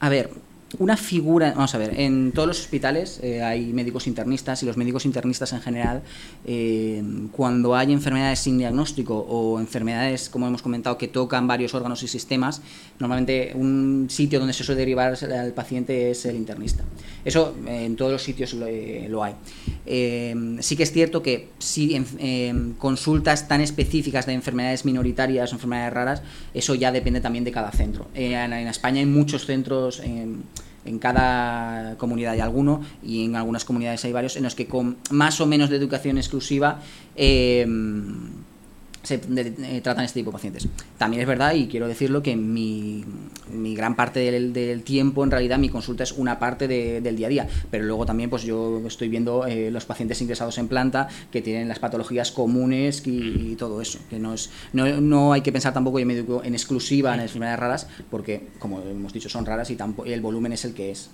A 0.00 0.08
ver, 0.08 0.30
una 0.78 0.96
figura, 0.98 1.52
vamos 1.54 1.74
a 1.74 1.78
ver, 1.78 1.98
en 1.98 2.32
todos 2.32 2.46
los 2.46 2.60
hospitales 2.60 3.20
eh, 3.22 3.42
hay 3.42 3.72
médicos 3.72 4.06
internistas 4.06 4.62
y 4.62 4.66
los 4.66 4.76
médicos 4.76 5.06
internistas 5.06 5.52
en 5.54 5.62
general, 5.62 6.02
eh, 6.44 7.02
cuando 7.32 7.74
hay 7.74 7.92
enfermedades 7.92 8.40
sin 8.40 8.58
diagnóstico 8.58 9.16
o 9.16 9.60
enfermedades, 9.60 10.28
como 10.28 10.46
hemos 10.46 10.60
comentado, 10.60 10.98
que 10.98 11.08
tocan 11.08 11.46
varios 11.46 11.72
órganos 11.72 12.02
y 12.02 12.08
sistemas, 12.08 12.60
normalmente 12.98 13.52
un 13.54 14.08
sitio 14.10 14.38
donde 14.38 14.52
se 14.52 14.62
suele 14.62 14.80
derivar 14.80 15.16
al 15.24 15.52
paciente 15.52 16.10
es 16.10 16.26
el 16.26 16.36
internista. 16.36 16.84
Eso 17.24 17.54
eh, 17.66 17.86
en 17.86 17.96
todos 17.96 18.12
los 18.12 18.22
sitios 18.22 18.52
lo, 18.52 19.24
hay. 19.24 19.34
sí 20.60 20.76
que 20.76 20.82
es 20.82 20.92
cierto 20.92 21.22
que 21.22 21.48
si 21.58 21.94
en 21.94 22.74
consultas 22.78 23.48
tan 23.48 23.62
específicas 23.62 24.26
de 24.26 24.34
enfermedades 24.34 24.84
minoritarias 24.84 25.50
o 25.52 25.56
enfermedades 25.56 25.92
raras, 25.94 26.22
eso 26.52 26.74
ya 26.74 26.92
depende 26.92 27.22
también 27.22 27.44
de 27.44 27.52
cada 27.52 27.72
centro. 27.72 28.08
en, 28.14 28.52
España 28.68 29.00
hay 29.00 29.06
muchos 29.06 29.46
centros 29.46 30.02
en 30.84 30.98
cada 30.98 31.96
comunidad 31.96 32.32
hay 32.32 32.40
alguno 32.40 32.82
y 33.02 33.24
en 33.24 33.36
algunas 33.36 33.64
comunidades 33.64 34.04
hay 34.04 34.12
varios 34.12 34.36
en 34.36 34.44
los 34.44 34.54
que 34.54 34.66
con 34.66 34.96
más 35.10 35.40
o 35.40 35.46
menos 35.46 35.70
de 35.70 35.76
educación 35.76 36.18
exclusiva 36.18 36.80
eh, 37.16 37.66
se 39.08 39.14
eh, 39.14 39.80
tratan 39.82 40.04
este 40.04 40.20
tipo 40.20 40.30
de 40.30 40.34
pacientes. 40.34 40.68
También 40.98 41.22
es 41.22 41.26
verdad, 41.26 41.54
y 41.54 41.66
quiero 41.66 41.88
decirlo, 41.88 42.22
que 42.22 42.36
mi, 42.36 43.04
mi 43.50 43.74
gran 43.74 43.96
parte 43.96 44.30
del, 44.30 44.82
tiempo, 44.82 45.24
en 45.24 45.30
realidad, 45.30 45.58
mi 45.58 45.70
consulta 45.70 46.02
es 46.02 46.12
una 46.12 46.38
parte 46.38 46.68
del 46.68 47.16
día 47.16 47.26
a 47.26 47.30
día, 47.30 47.48
pero 47.70 47.84
luego 47.84 48.04
también 48.04 48.28
pues 48.28 48.42
yo 48.42 48.82
estoy 48.86 49.08
viendo 49.08 49.46
eh, 49.46 49.70
los 49.70 49.86
pacientes 49.86 50.20
ingresados 50.20 50.58
en 50.58 50.68
planta 50.68 51.08
que 51.32 51.40
tienen 51.40 51.68
las 51.68 51.78
patologías 51.78 52.30
comunes 52.30 53.02
y, 53.06 53.56
todo 53.56 53.80
eso, 53.80 53.98
que 54.10 54.18
no, 54.18 54.34
es, 54.34 54.50
no, 54.72 55.00
no, 55.00 55.32
hay 55.32 55.40
que 55.40 55.52
pensar 55.52 55.72
tampoco 55.72 55.98
en, 55.98 56.10
en 56.10 56.54
exclusiva 56.54 57.14
en 57.14 57.20
enfermedades 57.20 57.58
raras, 57.58 57.88
porque, 58.10 58.48
como 58.58 58.82
hemos 58.82 59.12
dicho, 59.12 59.28
son 59.28 59.46
raras 59.46 59.70
y 59.70 59.78
el 60.06 60.20
volumen 60.20 60.52
es 60.52 60.64
el 60.66 60.74
que 60.74 60.90
es. 60.90 61.10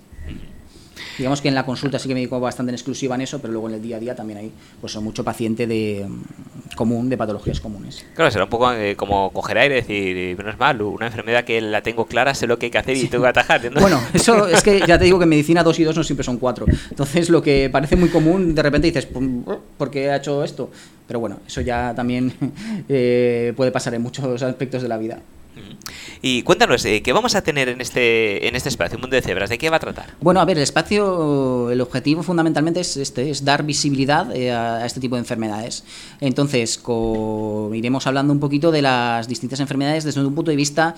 Digamos 1.17 1.41
que 1.41 1.47
en 1.47 1.55
la 1.55 1.65
consulta 1.65 1.99
sí 1.99 2.07
que 2.07 2.13
me 2.13 2.19
dedico 2.19 2.39
bastante 2.39 2.71
en 2.71 2.75
exclusiva 2.75 3.15
en 3.15 3.21
eso, 3.21 3.39
pero 3.39 3.53
luego 3.53 3.69
en 3.69 3.75
el 3.75 3.81
día 3.81 3.97
a 3.97 3.99
día 3.99 4.15
también 4.15 4.39
hay 4.39 4.51
pues 4.79 4.93
son 4.93 5.03
mucho 5.03 5.23
paciente 5.23 5.67
de 5.67 6.05
mm, 6.07 6.75
común, 6.75 7.09
de 7.09 7.17
patologías 7.17 7.59
comunes. 7.59 8.05
Claro, 8.13 8.31
será 8.31 8.45
un 8.45 8.49
poco 8.49 8.71
eh, 8.71 8.95
como 8.95 9.31
coger 9.31 9.57
aire 9.57 9.75
y 9.75 9.81
decir, 9.81 10.17
eh, 10.17 10.35
menos 10.37 10.57
mal, 10.57 10.81
una 10.81 11.07
enfermedad 11.07 11.43
que 11.43 11.61
la 11.61 11.81
tengo 11.81 12.05
clara, 12.05 12.33
sé 12.33 12.47
lo 12.47 12.59
que 12.59 12.67
hay 12.67 12.71
que 12.71 12.77
hacer 12.77 12.97
y 12.97 13.07
tengo 13.07 13.23
que 13.23 13.29
atajar. 13.29 13.61
Bueno, 13.79 14.01
eso 14.13 14.47
es 14.49 14.63
que 14.63 14.81
ya 14.85 14.97
te 14.97 15.05
digo 15.05 15.17
que 15.17 15.23
en 15.23 15.29
medicina 15.29 15.63
dos 15.63 15.79
y 15.79 15.83
dos 15.83 15.95
no 15.95 16.03
siempre 16.03 16.23
son 16.23 16.37
cuatro. 16.37 16.65
Entonces 16.89 17.29
lo 17.29 17.41
que 17.41 17.69
parece 17.69 17.95
muy 17.95 18.09
común, 18.09 18.55
de 18.55 18.61
repente 18.61 18.87
dices, 18.87 19.07
¿por 19.77 19.91
qué 19.91 20.11
ha 20.11 20.17
hecho 20.17 20.43
esto? 20.43 20.69
Pero 21.07 21.19
bueno, 21.19 21.39
eso 21.47 21.61
ya 21.61 21.93
también 21.95 22.33
eh, 22.89 23.53
puede 23.55 23.71
pasar 23.71 23.93
en 23.93 24.01
muchos 24.01 24.41
aspectos 24.41 24.81
de 24.81 24.87
la 24.87 24.97
vida. 24.97 25.19
Y 26.21 26.41
cuéntanos, 26.43 26.83
eh, 26.85 27.01
¿qué 27.01 27.13
vamos 27.13 27.35
a 27.35 27.41
tener 27.41 27.69
en 27.69 27.81
este, 27.81 28.47
en 28.47 28.55
este 28.55 28.69
espacio, 28.69 28.97
Mundo 28.97 29.15
de 29.15 29.21
Cebras? 29.21 29.49
¿De 29.49 29.57
qué 29.57 29.69
va 29.69 29.77
a 29.77 29.79
tratar? 29.79 30.15
Bueno, 30.21 30.39
a 30.39 30.45
ver, 30.45 30.57
el 30.57 30.63
espacio, 30.63 31.69
el 31.71 31.81
objetivo 31.81 32.23
fundamentalmente 32.23 32.79
es 32.79 32.97
este, 32.97 33.29
es 33.29 33.45
dar 33.45 33.63
visibilidad 33.63 34.35
eh, 34.35 34.51
a, 34.51 34.85
este 34.85 34.99
tipo 34.99 35.15
de 35.15 35.19
enfermedades. 35.19 35.83
Entonces, 36.21 36.81
iremos 37.73 38.07
hablando 38.07 38.33
un 38.33 38.39
poquito 38.39 38.71
de 38.71 38.81
las 38.81 39.27
distintas 39.27 39.59
enfermedades 39.59 40.03
desde 40.03 40.25
un 40.25 40.33
punto 40.33 40.51
de 40.51 40.57
vista 40.57 40.95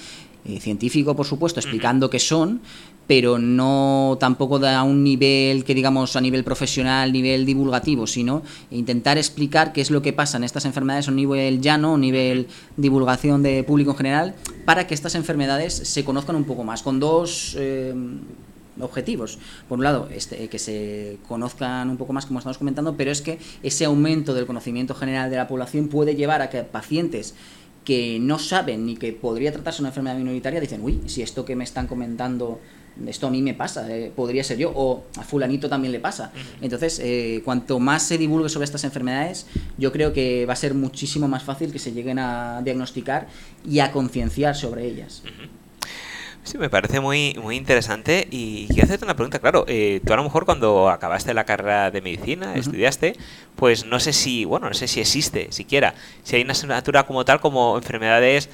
eh, 0.47 0.59
científico, 0.59 1.15
por 1.15 1.25
supuesto, 1.25 1.59
explicando 1.59 2.09
qué 2.09 2.19
son, 2.19 2.61
pero 3.07 3.39
no 3.39 4.17
tampoco 4.19 4.57
a 4.65 4.83
un 4.83 5.03
nivel 5.03 5.63
que 5.63 5.73
digamos 5.73 6.15
a 6.15 6.21
nivel 6.21 6.43
profesional, 6.43 7.11
nivel 7.13 7.45
divulgativo, 7.45 8.05
sino 8.05 8.43
intentar 8.69 9.17
explicar 9.17 9.73
qué 9.73 9.81
es 9.81 9.91
lo 9.91 10.01
que 10.01 10.13
pasa 10.13 10.37
en 10.37 10.43
estas 10.43 10.65
enfermedades 10.65 11.07
a 11.07 11.11
un 11.11 11.17
nivel 11.17 11.61
llano, 11.61 11.89
a 11.89 11.93
un 11.93 12.01
nivel 12.01 12.47
divulgación 12.75 13.43
de 13.43 13.63
público 13.63 13.91
en 13.91 13.97
general, 13.97 14.35
para 14.65 14.87
que 14.87 14.93
estas 14.93 15.15
enfermedades 15.15 15.73
se 15.73 16.03
conozcan 16.03 16.35
un 16.35 16.43
poco 16.43 16.63
más, 16.63 16.83
con 16.83 16.99
dos 16.99 17.55
eh, 17.57 17.93
objetivos. 18.79 19.39
Por 19.67 19.79
un 19.79 19.83
lado, 19.83 20.09
este, 20.11 20.49
que 20.49 20.59
se 20.59 21.17
conozcan 21.27 21.89
un 21.89 21.97
poco 21.97 22.13
más, 22.13 22.25
como 22.25 22.39
estamos 22.39 22.57
comentando, 22.57 22.95
pero 22.95 23.11
es 23.11 23.21
que 23.21 23.39
ese 23.63 23.85
aumento 23.85 24.33
del 24.33 24.45
conocimiento 24.45 24.93
general 24.93 25.29
de 25.29 25.37
la 25.37 25.47
población 25.47 25.87
puede 25.87 26.15
llevar 26.15 26.41
a 26.41 26.49
que 26.49 26.63
pacientes 26.63 27.35
que 27.87 28.19
no 28.19 28.37
saben 28.37 28.85
ni 28.85 28.97
que 28.97 29.13
podría 29.13 29.53
tratarse 29.53 29.81
una 29.81 29.87
enfermedad 29.87 30.17
minoritaria 30.17 30.59
dicen, 30.59 30.83
uy, 30.83 31.03
si 31.05 31.21
esto 31.21 31.45
que 31.45 31.55
me 31.55 31.63
están 31.63 31.87
comentando 31.87 32.59
esto 33.07 33.27
a 33.27 33.29
mí 33.29 33.41
me 33.41 33.53
pasa, 33.53 33.89
eh, 33.95 34.11
podría 34.13 34.43
ser 34.43 34.57
yo, 34.57 34.73
o 34.75 35.05
a 35.15 35.23
fulanito 35.23 35.69
también 35.69 35.93
le 35.93 36.01
pasa. 36.01 36.33
Entonces, 36.61 36.99
eh, 37.01 37.41
cuanto 37.45 37.79
más 37.79 38.03
se 38.03 38.17
divulgue 38.17 38.49
sobre 38.49 38.65
estas 38.65 38.83
enfermedades, 38.83 39.45
yo 39.77 39.93
creo 39.93 40.11
que 40.11 40.45
va 40.45 40.51
a 40.53 40.57
ser 40.57 40.73
muchísimo 40.73 41.29
más 41.29 41.43
fácil 41.43 41.71
que 41.71 41.79
se 41.79 41.93
lleguen 41.93 42.19
a 42.19 42.61
diagnosticar 42.61 43.27
y 43.63 43.79
a 43.79 43.93
concienciar 43.93 44.53
sobre 44.55 44.85
ellas. 44.85 45.23
Sí, 46.47 46.57
me 46.57 46.69
parece 46.69 47.01
muy, 47.01 47.37
muy 47.43 47.57
interesante 47.57 48.25
y 48.31 48.67
quiero 48.67 48.85
hacerte 48.85 49.03
una 49.03 49.17
pregunta, 49.17 49.39
claro, 49.39 49.65
eh, 49.67 49.99
tú 50.05 50.13
a 50.13 50.15
lo 50.15 50.23
mejor 50.23 50.45
cuando 50.45 50.89
acabaste 50.89 51.33
la 51.33 51.43
carrera 51.43 51.91
de 51.91 52.01
medicina, 52.01 52.55
estudiaste, 52.55 53.17
pues 53.57 53.85
no 53.85 53.99
sé 53.99 54.13
si, 54.13 54.45
bueno, 54.45 54.69
no 54.69 54.73
sé 54.73 54.87
si 54.87 55.01
existe 55.01 55.51
siquiera, 55.51 55.93
si 56.23 56.37
hay 56.37 56.43
una 56.43 56.53
asignatura 56.53 57.05
como 57.05 57.25
tal 57.25 57.41
como 57.41 57.75
enfermedades 57.75 58.49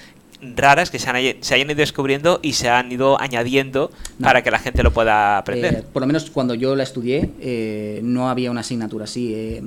raras 0.55 0.89
que 0.89 0.99
se, 0.99 1.09
han, 1.09 1.15
se 1.41 1.55
hayan 1.55 1.69
ido 1.69 1.77
descubriendo 1.77 2.39
y 2.41 2.53
se 2.53 2.69
han 2.69 2.91
ido 2.91 3.19
añadiendo 3.21 3.91
para 4.21 4.41
que 4.41 4.51
la 4.51 4.59
gente 4.59 4.83
lo 4.83 4.91
pueda 4.91 5.37
aprender. 5.37 5.73
Eh, 5.75 5.83
por 5.91 6.01
lo 6.01 6.07
menos 6.07 6.29
cuando 6.29 6.53
yo 6.53 6.75
la 6.75 6.83
estudié 6.83 7.29
eh, 7.39 7.99
no 8.03 8.29
había 8.29 8.51
una 8.51 8.61
asignatura 8.61 9.05
así. 9.05 9.33
Eh, 9.33 9.61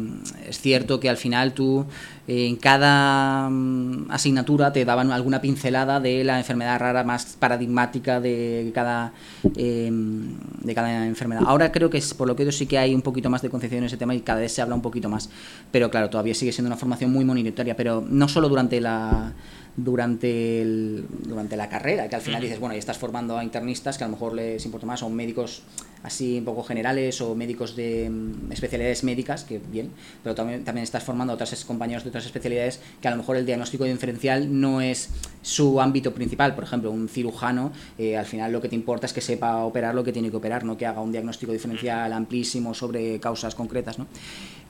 es 0.48 0.60
cierto 0.60 1.00
que 1.00 1.08
al 1.08 1.16
final 1.16 1.52
tú 1.52 1.86
en 2.28 2.56
cada 2.56 3.48
mm, 3.48 4.10
asignatura 4.10 4.72
te 4.72 4.84
daban 4.84 5.12
alguna 5.12 5.40
pincelada 5.40 6.00
de 6.00 6.24
la 6.24 6.38
enfermedad 6.38 6.78
rara 6.78 7.04
más 7.04 7.36
paradigmática 7.38 8.20
de 8.20 8.72
cada, 8.74 9.12
de 9.42 10.74
cada 10.74 11.06
enfermedad. 11.06 11.42
Ahora 11.46 11.70
creo 11.70 11.88
que 11.88 11.98
es, 11.98 12.14
por 12.14 12.26
lo 12.26 12.34
que 12.34 12.44
yo 12.44 12.52
sí 12.52 12.66
que 12.66 12.78
hay 12.78 12.94
un 12.94 13.02
poquito 13.02 13.30
más 13.30 13.42
de 13.42 13.50
concepción 13.50 13.80
en 13.80 13.86
ese 13.86 13.96
tema 13.96 14.14
y 14.14 14.20
cada 14.20 14.40
vez 14.40 14.52
se 14.52 14.62
habla 14.62 14.74
un 14.74 14.82
poquito 14.82 15.08
más. 15.08 15.30
Pero 15.70 15.90
claro, 15.90 16.10
todavía 16.10 16.34
sigue 16.34 16.52
siendo 16.52 16.68
una 16.68 16.76
formación 16.76 17.12
muy 17.12 17.24
monitoria, 17.24 17.76
pero 17.76 18.04
no 18.08 18.28
solo 18.28 18.48
durante 18.48 18.80
la 18.80 19.32
durante, 19.76 20.62
el, 20.62 21.04
durante 21.24 21.56
la 21.56 21.68
carrera, 21.68 22.08
que 22.08 22.16
al 22.16 22.22
final 22.22 22.40
dices, 22.40 22.58
bueno, 22.58 22.74
ya 22.74 22.78
estás 22.78 22.96
formando 22.96 23.36
a 23.36 23.44
internistas 23.44 23.98
que 23.98 24.04
a 24.04 24.06
lo 24.06 24.12
mejor 24.12 24.32
les 24.32 24.64
importa 24.64 24.86
más, 24.86 25.02
o 25.02 25.10
médicos 25.10 25.62
así 26.02 26.38
un 26.38 26.44
poco 26.44 26.62
generales, 26.62 27.20
o 27.20 27.34
médicos 27.34 27.76
de 27.76 28.08
mm, 28.10 28.52
especialidades 28.52 29.04
médicas, 29.04 29.44
que 29.44 29.58
bien, 29.58 29.90
pero 30.22 30.34
también, 30.34 30.64
también 30.64 30.84
estás 30.84 31.02
formando 31.02 31.32
a 31.32 31.34
otros 31.34 31.64
compañeros 31.64 32.04
de 32.04 32.10
otras 32.10 32.26
especialidades 32.26 32.80
que 33.00 33.08
a 33.08 33.10
lo 33.10 33.16
mejor 33.16 33.36
el 33.36 33.46
diagnóstico 33.46 33.84
diferencial 33.84 34.60
no 34.60 34.80
es 34.80 35.10
su 35.42 35.80
ámbito 35.80 36.12
principal. 36.12 36.54
Por 36.54 36.64
ejemplo, 36.64 36.90
un 36.90 37.08
cirujano, 37.08 37.72
eh, 37.98 38.16
al 38.16 38.26
final 38.26 38.52
lo 38.52 38.60
que 38.60 38.68
te 38.68 38.74
importa 38.74 39.06
es 39.06 39.12
que 39.12 39.20
sepa 39.20 39.64
operar 39.64 39.94
lo 39.94 40.04
que 40.04 40.12
tiene 40.12 40.30
que 40.30 40.36
operar, 40.36 40.64
no 40.64 40.76
que 40.76 40.86
haga 40.86 41.00
un 41.00 41.12
diagnóstico 41.12 41.52
diferencial 41.52 42.12
amplísimo 42.12 42.74
sobre 42.74 43.18
causas 43.20 43.54
concretas, 43.54 43.98
¿no? 43.98 44.06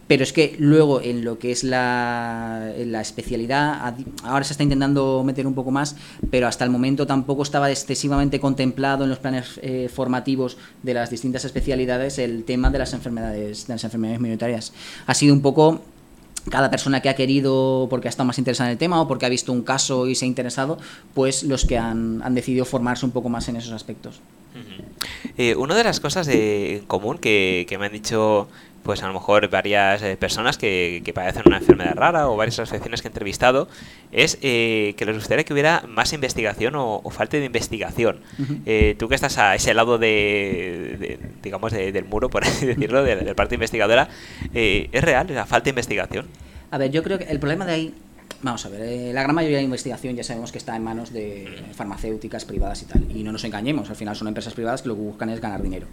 Pero 0.06 0.22
es 0.22 0.32
que 0.32 0.54
luego 0.58 1.00
en 1.00 1.24
lo 1.24 1.38
que 1.38 1.50
es 1.50 1.64
la, 1.64 2.72
la, 2.78 3.00
especialidad, 3.00 3.94
ahora 4.22 4.44
se 4.44 4.52
está 4.52 4.62
intentando 4.62 5.22
meter 5.24 5.46
un 5.46 5.54
poco 5.54 5.70
más, 5.70 5.96
pero 6.30 6.46
hasta 6.46 6.64
el 6.64 6.70
momento 6.70 7.06
tampoco 7.06 7.42
estaba 7.42 7.70
excesivamente 7.70 8.38
contemplado 8.38 9.04
en 9.04 9.10
los 9.10 9.18
planes 9.18 9.58
eh, 9.62 9.88
formativos 9.92 10.58
de 10.82 10.94
las 10.94 11.10
distintas 11.10 11.44
especialidades 11.44 12.18
el 12.18 12.44
tema 12.44 12.70
de 12.70 12.78
las 12.78 12.92
enfermedades, 12.92 13.66
de 13.66 13.74
las 13.74 13.84
enfermedades 13.84 14.20
minoritarias. 14.20 14.72
Ha 15.06 15.14
sido 15.14 15.34
un 15.34 15.42
poco 15.42 15.80
cada 16.50 16.70
persona 16.70 17.00
que 17.00 17.08
ha 17.08 17.16
querido, 17.16 17.86
porque 17.90 18.08
ha 18.08 18.10
estado 18.10 18.26
más 18.26 18.38
interesada 18.38 18.70
en 18.70 18.72
el 18.72 18.78
tema 18.78 19.00
o 19.00 19.08
porque 19.08 19.26
ha 19.26 19.28
visto 19.28 19.52
un 19.52 19.62
caso 19.62 20.06
y 20.06 20.14
se 20.14 20.24
ha 20.24 20.28
interesado, 20.28 20.78
pues 21.14 21.42
los 21.42 21.64
que 21.64 21.78
han, 21.78 22.22
han 22.22 22.34
decidido 22.34 22.64
formarse 22.64 23.04
un 23.04 23.12
poco 23.12 23.28
más 23.28 23.48
en 23.48 23.56
esos 23.56 23.72
aspectos. 23.72 24.20
Eh, 25.36 25.54
una 25.54 25.74
de 25.74 25.84
las 25.84 26.00
cosas 26.00 26.28
en 26.28 26.80
común 26.86 27.18
que, 27.18 27.66
que 27.68 27.76
me 27.78 27.86
han 27.86 27.92
dicho 27.92 28.48
pues 28.86 29.02
a 29.02 29.08
lo 29.08 29.12
mejor 29.14 29.50
varias 29.50 30.00
eh, 30.02 30.16
personas 30.16 30.56
que, 30.56 31.02
que, 31.04 31.12
padecen 31.12 31.42
una 31.44 31.58
enfermedad 31.58 31.94
rara 31.96 32.28
o 32.28 32.36
varias 32.36 32.60
asociaciones 32.60 33.02
que 33.02 33.08
he 33.08 33.10
entrevistado, 33.10 33.68
es 34.12 34.38
eh, 34.42 34.94
que 34.96 35.04
les 35.04 35.16
gustaría 35.16 35.44
que 35.44 35.52
hubiera 35.52 35.82
más 35.88 36.12
investigación 36.12 36.74
o, 36.76 37.02
falta 37.10 37.36
de 37.36 37.44
investigación. 37.44 38.20
Eh, 38.64 38.94
tú 38.96 39.08
que 39.08 39.16
estás 39.16 39.38
a 39.38 39.56
ese 39.56 39.74
lado 39.74 39.98
de, 39.98 41.18
digamos, 41.42 41.72
del 41.72 42.04
muro, 42.04 42.30
por 42.30 42.44
así 42.46 42.64
decirlo, 42.64 43.02
de, 43.02 43.16
la 43.16 43.34
parte 43.34 43.56
investigadora, 43.56 44.08
¿es 44.54 45.02
real 45.02 45.26
la 45.30 45.46
falta 45.46 45.64
de 45.64 45.70
investigación? 45.70 46.26
A 46.70 46.78
ver, 46.78 46.92
yo 46.92 47.02
creo 47.02 47.18
que 47.18 47.24
el 47.24 47.40
problema 47.40 47.66
de 47.66 47.72
ahí 47.72 47.94
Vamos 48.42 48.66
a 48.66 48.68
ver, 48.68 48.82
eh, 48.82 49.12
la 49.14 49.22
gran 49.22 49.34
mayoría 49.34 49.56
de 49.58 49.64
investigación 49.64 50.14
ya 50.14 50.22
sabemos 50.22 50.52
que 50.52 50.58
está 50.58 50.76
en 50.76 50.84
manos 50.84 51.10
de 51.10 51.64
farmacéuticas 51.74 52.44
privadas 52.44 52.82
y 52.82 52.84
tal. 52.84 53.04
Y 53.10 53.22
no 53.22 53.32
nos 53.32 53.42
engañemos, 53.44 53.88
al 53.88 53.96
final 53.96 54.14
son 54.14 54.28
empresas 54.28 54.52
privadas 54.52 54.82
que 54.82 54.88
lo 54.88 54.94
que 54.94 55.00
buscan 55.00 55.30
es 55.30 55.40
ganar 55.40 55.62
dinero. 55.62 55.86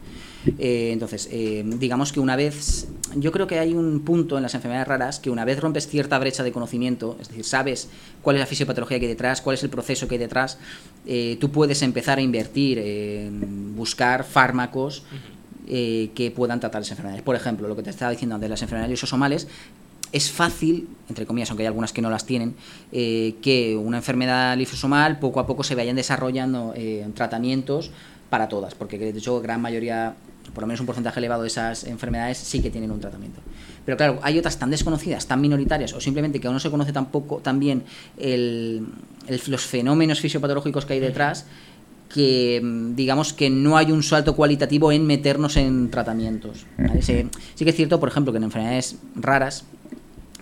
Eh, 0.60 0.90
entonces, 0.92 1.30
eh, 1.32 1.64
digamos 1.66 2.12
que 2.12 2.20
una 2.20 2.36
vez, 2.36 2.88
yo 3.16 3.32
creo 3.32 3.48
que 3.48 3.60
hay 3.60 3.74
un 3.74 4.02
punto 4.02 4.36
en 4.36 4.44
las 4.44 4.54
enfermedades 4.56 4.88
raras 4.90 5.20
que 5.20 5.30
una 5.30 5.46
vez 5.46 5.62
rompes 5.62 5.88
cierta 5.88 6.20
brecha 6.20 6.44
de 6.44 6.52
conocimiento, 6.52 7.18
es 7.22 7.30
decir, 7.30 7.46
sabes 7.46 7.88
cuál 8.22 8.36
es 8.36 8.42
la 8.42 8.46
fisiopatología 8.46 9.00
que 9.00 9.06
hay 9.06 9.12
detrás, 9.12 9.42
cuál 9.42 9.54
es 9.54 9.64
el 9.64 9.70
proceso 9.70 10.08
que 10.10 10.16
hay 10.16 10.20
detrás, 10.20 10.58
tú 11.40 11.50
puedes 11.50 11.82
empezar 11.82 12.18
a 12.18 12.22
invertir 12.22 12.78
en 12.78 13.76
buscar 13.76 14.26
fármacos 14.26 15.06
que 15.66 16.34
puedan 16.36 16.60
tratar 16.60 16.82
esas 16.82 16.92
enfermedades. 16.92 17.24
Por 17.24 17.36
ejemplo, 17.36 17.68
lo 17.68 17.76
que 17.76 17.84
te 17.84 17.90
estaba 17.90 18.12
diciendo 18.12 18.38
de 18.38 18.50
las 18.50 18.62
enfermedades 18.62 18.92
lisosomales, 18.92 19.48
es 20.14 20.32
fácil, 20.32 20.88
entre 21.10 21.26
comillas, 21.26 21.50
aunque 21.50 21.64
hay 21.64 21.68
algunas 21.68 21.92
que 21.92 22.02
no 22.02 22.10
las 22.10 22.26
tienen, 22.26 22.56
eh, 22.92 23.36
que 23.42 23.76
una 23.76 23.98
enfermedad 23.98 24.56
lifosomal 24.56 25.20
poco 25.20 25.40
a 25.40 25.48
poco 25.48 25.64
se 25.64 25.76
vayan 25.76 25.96
desarrollando 25.96 26.74
eh, 26.76 27.06
tratamientos 27.16 27.92
para 28.30 28.48
todas, 28.48 28.76
porque 28.76 28.98
de 28.98 29.10
hecho 29.10 29.42
gran 29.42 29.60
mayoría, 29.60 30.16
por 30.54 30.62
lo 30.62 30.68
menos 30.68 30.80
un 30.80 30.86
porcentaje 30.86 31.20
elevado 31.20 31.42
de 31.42 31.48
esas 31.48 31.84
enfermedades 31.84 32.38
sí 32.38 32.62
que 32.62 32.70
tienen 32.70 32.92
un 32.92 33.00
tratamiento. 33.00 33.42
Pero 33.86 33.98
claro, 33.98 34.20
hay 34.22 34.38
otras 34.38 34.58
tan 34.58 34.70
desconocidas, 34.70 35.26
tan 35.26 35.42
minoritarias, 35.42 35.94
o 35.94 36.00
simplemente 36.00 36.40
que 36.40 36.48
aún 36.48 36.54
no 36.54 36.60
se 36.60 36.70
conoce 36.70 36.94
tampoco 36.94 37.38
también 37.40 37.84
los 38.16 39.66
fenómenos 39.66 40.20
fisiopatológicos 40.20 40.86
que 40.86 40.94
hay 40.94 41.00
detrás, 41.00 41.48
que 42.14 42.62
mm, 42.64 42.96
digamos 42.96 43.34
que 43.34 43.50
no 43.50 43.78
hay 43.78 43.92
un 43.92 44.04
salto 44.04 44.36
cualitativo 44.36 44.92
en 44.92 45.06
meternos 45.06 45.58
en 45.58 45.90
tratamientos. 45.90 46.66
Sí, 47.02 47.28
sí 47.56 47.66
que 47.66 47.72
es 47.72 47.76
cierto, 47.76 48.00
por 48.00 48.10
ejemplo, 48.10 48.32
que 48.32 48.38
en 48.38 48.44
enfermedades 48.44 48.98
raras, 49.16 49.66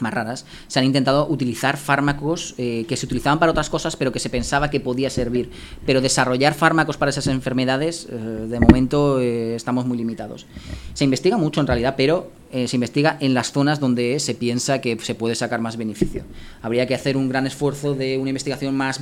más 0.01 0.13
raras, 0.13 0.45
se 0.67 0.79
han 0.79 0.85
intentado 0.85 1.27
utilizar 1.27 1.77
fármacos 1.77 2.55
eh, 2.57 2.85
que 2.87 2.97
se 2.97 3.05
utilizaban 3.05 3.39
para 3.39 3.51
otras 3.51 3.69
cosas, 3.69 3.95
pero 3.95 4.11
que 4.11 4.19
se 4.19 4.29
pensaba 4.29 4.69
que 4.69 4.79
podía 4.79 5.09
servir. 5.09 5.51
Pero 5.85 6.01
desarrollar 6.01 6.53
fármacos 6.53 6.97
para 6.97 7.09
esas 7.09 7.27
enfermedades, 7.27 8.07
eh, 8.09 8.15
de 8.15 8.59
momento 8.59 9.19
eh, 9.19 9.55
estamos 9.55 9.85
muy 9.85 9.97
limitados. 9.97 10.45
Se 10.93 11.03
investiga 11.03 11.37
mucho 11.37 11.61
en 11.61 11.67
realidad, 11.67 11.95
pero 11.97 12.40
se 12.51 12.75
investiga 12.75 13.17
en 13.19 13.33
las 13.33 13.51
zonas 13.51 13.79
donde 13.79 14.19
se 14.19 14.35
piensa 14.35 14.81
que 14.81 14.97
se 14.99 15.15
puede 15.15 15.35
sacar 15.35 15.61
más 15.61 15.77
beneficio. 15.77 16.23
Habría 16.61 16.85
que 16.85 16.95
hacer 16.95 17.17
un 17.17 17.29
gran 17.29 17.47
esfuerzo 17.47 17.93
de 17.93 18.17
una 18.17 18.29
investigación 18.29 18.75
más 18.75 19.01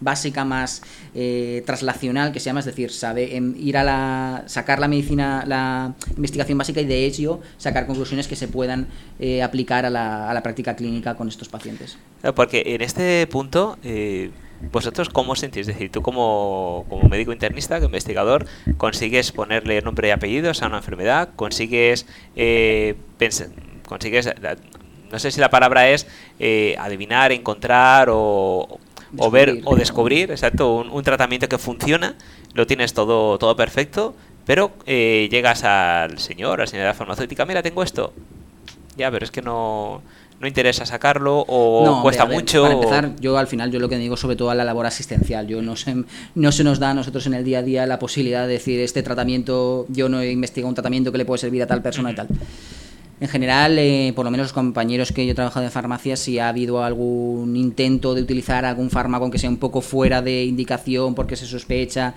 básica, 0.00 0.44
más 0.44 0.82
eh, 1.14 1.62
traslacional, 1.66 2.32
que 2.32 2.40
se 2.40 2.46
llama, 2.46 2.60
es 2.60 2.66
decir, 2.66 2.90
sabe 2.90 3.36
em, 3.36 3.54
ir 3.58 3.76
a 3.76 3.84
la, 3.84 4.44
sacar 4.46 4.78
la 4.78 4.88
medicina, 4.88 5.44
la 5.46 5.94
investigación 6.16 6.58
básica 6.58 6.80
y 6.80 6.86
de 6.86 7.04
hecho 7.06 7.40
sacar 7.58 7.86
conclusiones 7.86 8.28
que 8.28 8.36
se 8.36 8.48
puedan 8.48 8.88
aplicar 9.42 9.84
a 9.84 9.90
la, 9.90 10.30
a 10.30 10.34
la 10.34 10.42
práctica 10.42 10.74
clínica 10.76 11.14
con 11.14 11.28
estos 11.28 11.48
pacientes. 11.48 11.98
Porque 12.34 12.62
en 12.66 12.82
este 12.82 13.26
punto, 13.26 13.78
eh, 13.82 14.30
¿vosotros 14.72 15.08
cómo 15.08 15.32
os 15.32 15.40
sentís? 15.40 15.68
Es 15.68 15.74
decir, 15.74 15.90
tú 15.90 16.02
como, 16.02 16.86
como 16.88 17.08
médico 17.08 17.32
internista, 17.32 17.76
como 17.76 17.86
investigador, 17.86 18.46
consigues 18.76 19.32
ponerle 19.32 19.80
nombre 19.82 20.08
y 20.08 20.10
apellidos 20.10 20.62
a 20.62 20.66
una 20.66 20.78
enfermedad, 20.78 21.30
consigues 21.36 22.06
eh, 22.36 22.96
consigues, 23.86 24.32
no 25.10 25.18
sé 25.18 25.30
si 25.30 25.40
la 25.40 25.50
palabra 25.50 25.88
es 25.90 26.06
eh, 26.38 26.76
adivinar, 26.78 27.32
encontrar 27.32 28.08
o, 28.10 28.78
o 29.18 29.30
ver 29.30 29.60
o 29.64 29.76
descubrir, 29.76 30.30
exacto, 30.30 30.76
un, 30.76 31.02
tratamiento 31.02 31.48
que 31.48 31.58
funciona, 31.58 32.14
lo 32.54 32.66
tienes 32.66 32.94
todo, 32.94 33.38
todo 33.38 33.56
perfecto, 33.56 34.14
pero 34.46 34.72
eh, 34.86 35.28
llegas 35.30 35.64
al 35.64 36.18
señor, 36.18 36.60
a 36.60 36.64
la 36.64 36.66
señora 36.66 36.94
farmacéutica, 36.94 37.44
mira, 37.44 37.62
tengo 37.62 37.82
esto. 37.82 38.12
Ya, 38.96 39.10
pero 39.10 39.24
es 39.24 39.30
que 39.30 39.42
no, 39.42 40.02
no 40.40 40.48
interesa 40.48 40.86
sacarlo 40.86 41.44
o 41.46 42.00
cuesta 42.02 42.24
mucho. 42.24 42.62
Para 42.62 42.74
empezar, 42.74 43.16
yo 43.20 43.36
al 43.36 43.46
final 43.46 43.70
yo 43.70 43.78
lo 43.78 43.90
que 43.90 43.98
digo 43.98 44.16
sobre 44.16 44.36
todo 44.36 44.50
a 44.50 44.54
la 44.54 44.64
labor 44.64 44.86
asistencial, 44.86 45.46
yo 45.46 45.60
no 45.60 45.76
sé, 45.76 45.94
no 46.34 46.52
se 46.52 46.64
nos 46.64 46.78
da 46.78 46.90
a 46.90 46.94
nosotros 46.94 47.26
en 47.26 47.34
el 47.34 47.44
día 47.44 47.58
a 47.58 47.62
día 47.62 47.86
la 47.86 47.98
posibilidad 47.98 48.46
de 48.46 48.54
decir 48.54 48.80
este 48.80 49.02
tratamiento, 49.02 49.84
yo 49.90 50.08
no 50.08 50.20
he 50.20 50.32
investigado 50.32 50.70
un 50.70 50.74
tratamiento 50.74 51.12
que 51.12 51.18
le 51.18 51.26
puede 51.26 51.38
servir 51.38 51.62
a 51.62 51.66
tal 51.66 51.82
persona 51.82 52.10
y 52.12 52.14
tal. 52.14 52.28
En 53.20 53.28
general, 53.28 53.78
eh, 53.78 54.14
por 54.16 54.24
lo 54.24 54.30
menos 54.30 54.46
los 54.46 54.52
compañeros 54.54 55.12
que 55.12 55.26
yo 55.26 55.32
he 55.32 55.34
trabajado 55.34 55.66
en 55.66 55.70
farmacia, 55.70 56.16
si 56.16 56.38
ha 56.38 56.48
habido 56.48 56.82
algún 56.82 57.54
intento 57.54 58.14
de 58.14 58.22
utilizar 58.22 58.64
algún 58.64 58.88
fármaco 58.88 59.30
que 59.30 59.38
sea 59.38 59.50
un 59.50 59.58
poco 59.58 59.82
fuera 59.82 60.22
de 60.22 60.44
indicación 60.44 61.14
porque 61.14 61.36
se 61.36 61.44
sospecha 61.44 62.14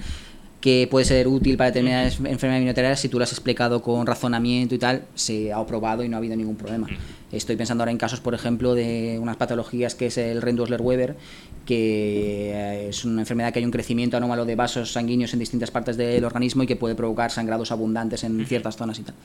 que 0.63 0.87
puede 0.89 1.03
ser 1.03 1.27
útil 1.27 1.57
para 1.57 1.71
determinadas 1.71 2.13
enfermedades 2.13 2.61
minoritarias, 2.61 3.01
si 3.01 3.09
tú 3.09 3.17
lo 3.17 3.25
has 3.25 3.33
explicado 3.33 3.81
con 3.81 4.07
razonamiento 4.07 4.73
y 4.73 4.77
tal, 4.77 5.03
se 5.13 5.51
ha 5.51 5.57
aprobado 5.57 6.05
y 6.05 6.07
no 6.07 6.15
ha 6.15 6.19
habido 6.19 6.37
ningún 6.37 6.55
problema. 6.55 6.87
Estoy 7.33 7.57
pensando 7.57 7.81
ahora 7.81 7.91
en 7.91 7.97
casos, 7.97 8.21
por 8.21 8.33
ejemplo, 8.33 8.73
de 8.73 9.19
unas 9.21 9.35
patologías 9.35 9.93
que 9.93 10.05
es 10.05 10.17
el 10.17 10.41
Rendusler-Weber, 10.41 11.17
que 11.65 12.51
eh, 12.53 12.87
es 12.87 13.03
una 13.03 13.23
enfermedad 13.23 13.51
que 13.51 13.59
hay 13.59 13.65
un 13.65 13.71
crecimiento 13.71 14.15
anómalo 14.15 14.45
de 14.45 14.55
vasos 14.55 14.93
sanguíneos 14.93 15.33
en 15.33 15.39
distintas 15.39 15.69
partes 15.69 15.97
del 15.97 16.23
organismo 16.23 16.63
y 16.63 16.67
que 16.67 16.77
puede 16.77 16.95
provocar 16.95 17.29
sangrados 17.29 17.73
abundantes 17.73 18.23
en 18.23 18.45
ciertas 18.45 18.77
zonas 18.77 18.97
y 18.99 19.03
tal. 19.03 19.15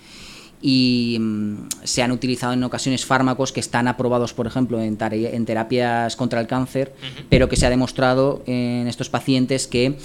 Y 0.61 1.19
mm, 1.21 1.69
se 1.85 2.03
han 2.03 2.11
utilizado 2.11 2.53
en 2.53 2.65
ocasiones 2.65 3.07
fármacos 3.07 3.53
que 3.53 3.61
están 3.61 3.87
aprobados, 3.87 4.35
por 4.35 4.49
ejemplo, 4.49 4.81
en, 4.81 4.99
en 5.01 5.47
terapias 5.47 6.17
contra 6.17 6.41
el 6.41 6.49
cáncer, 6.49 6.93
pero 7.29 7.49
que 7.49 7.55
se 7.55 7.65
ha 7.65 7.71
demostrado 7.71 8.43
en 8.47 8.89
estos 8.89 9.09
pacientes 9.09 9.69
que 9.69 9.99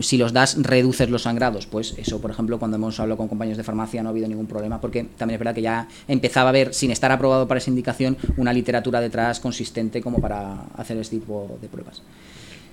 si 0.00 0.18
los 0.18 0.32
das 0.32 0.56
reduces 0.62 1.10
los 1.10 1.22
sangrados. 1.22 1.66
Pues 1.66 1.94
eso, 1.96 2.20
por 2.20 2.30
ejemplo, 2.30 2.58
cuando 2.58 2.76
hemos 2.76 2.98
hablado 3.00 3.16
con 3.16 3.28
compañeros 3.28 3.58
de 3.58 3.64
farmacia 3.64 4.02
no 4.02 4.08
ha 4.08 4.12
habido 4.12 4.28
ningún 4.28 4.46
problema 4.46 4.80
porque 4.80 5.04
también 5.16 5.36
es 5.36 5.38
verdad 5.38 5.54
que 5.54 5.62
ya 5.62 5.88
empezaba 6.06 6.48
a 6.48 6.50
haber, 6.50 6.74
sin 6.74 6.90
estar 6.90 7.10
aprobado 7.10 7.48
para 7.48 7.58
esa 7.58 7.70
indicación, 7.70 8.16
una 8.36 8.52
literatura 8.52 9.00
detrás 9.00 9.40
consistente 9.40 10.02
como 10.02 10.20
para 10.20 10.64
hacer 10.76 10.96
este 10.98 11.16
tipo 11.16 11.58
de 11.60 11.68
pruebas. 11.68 12.02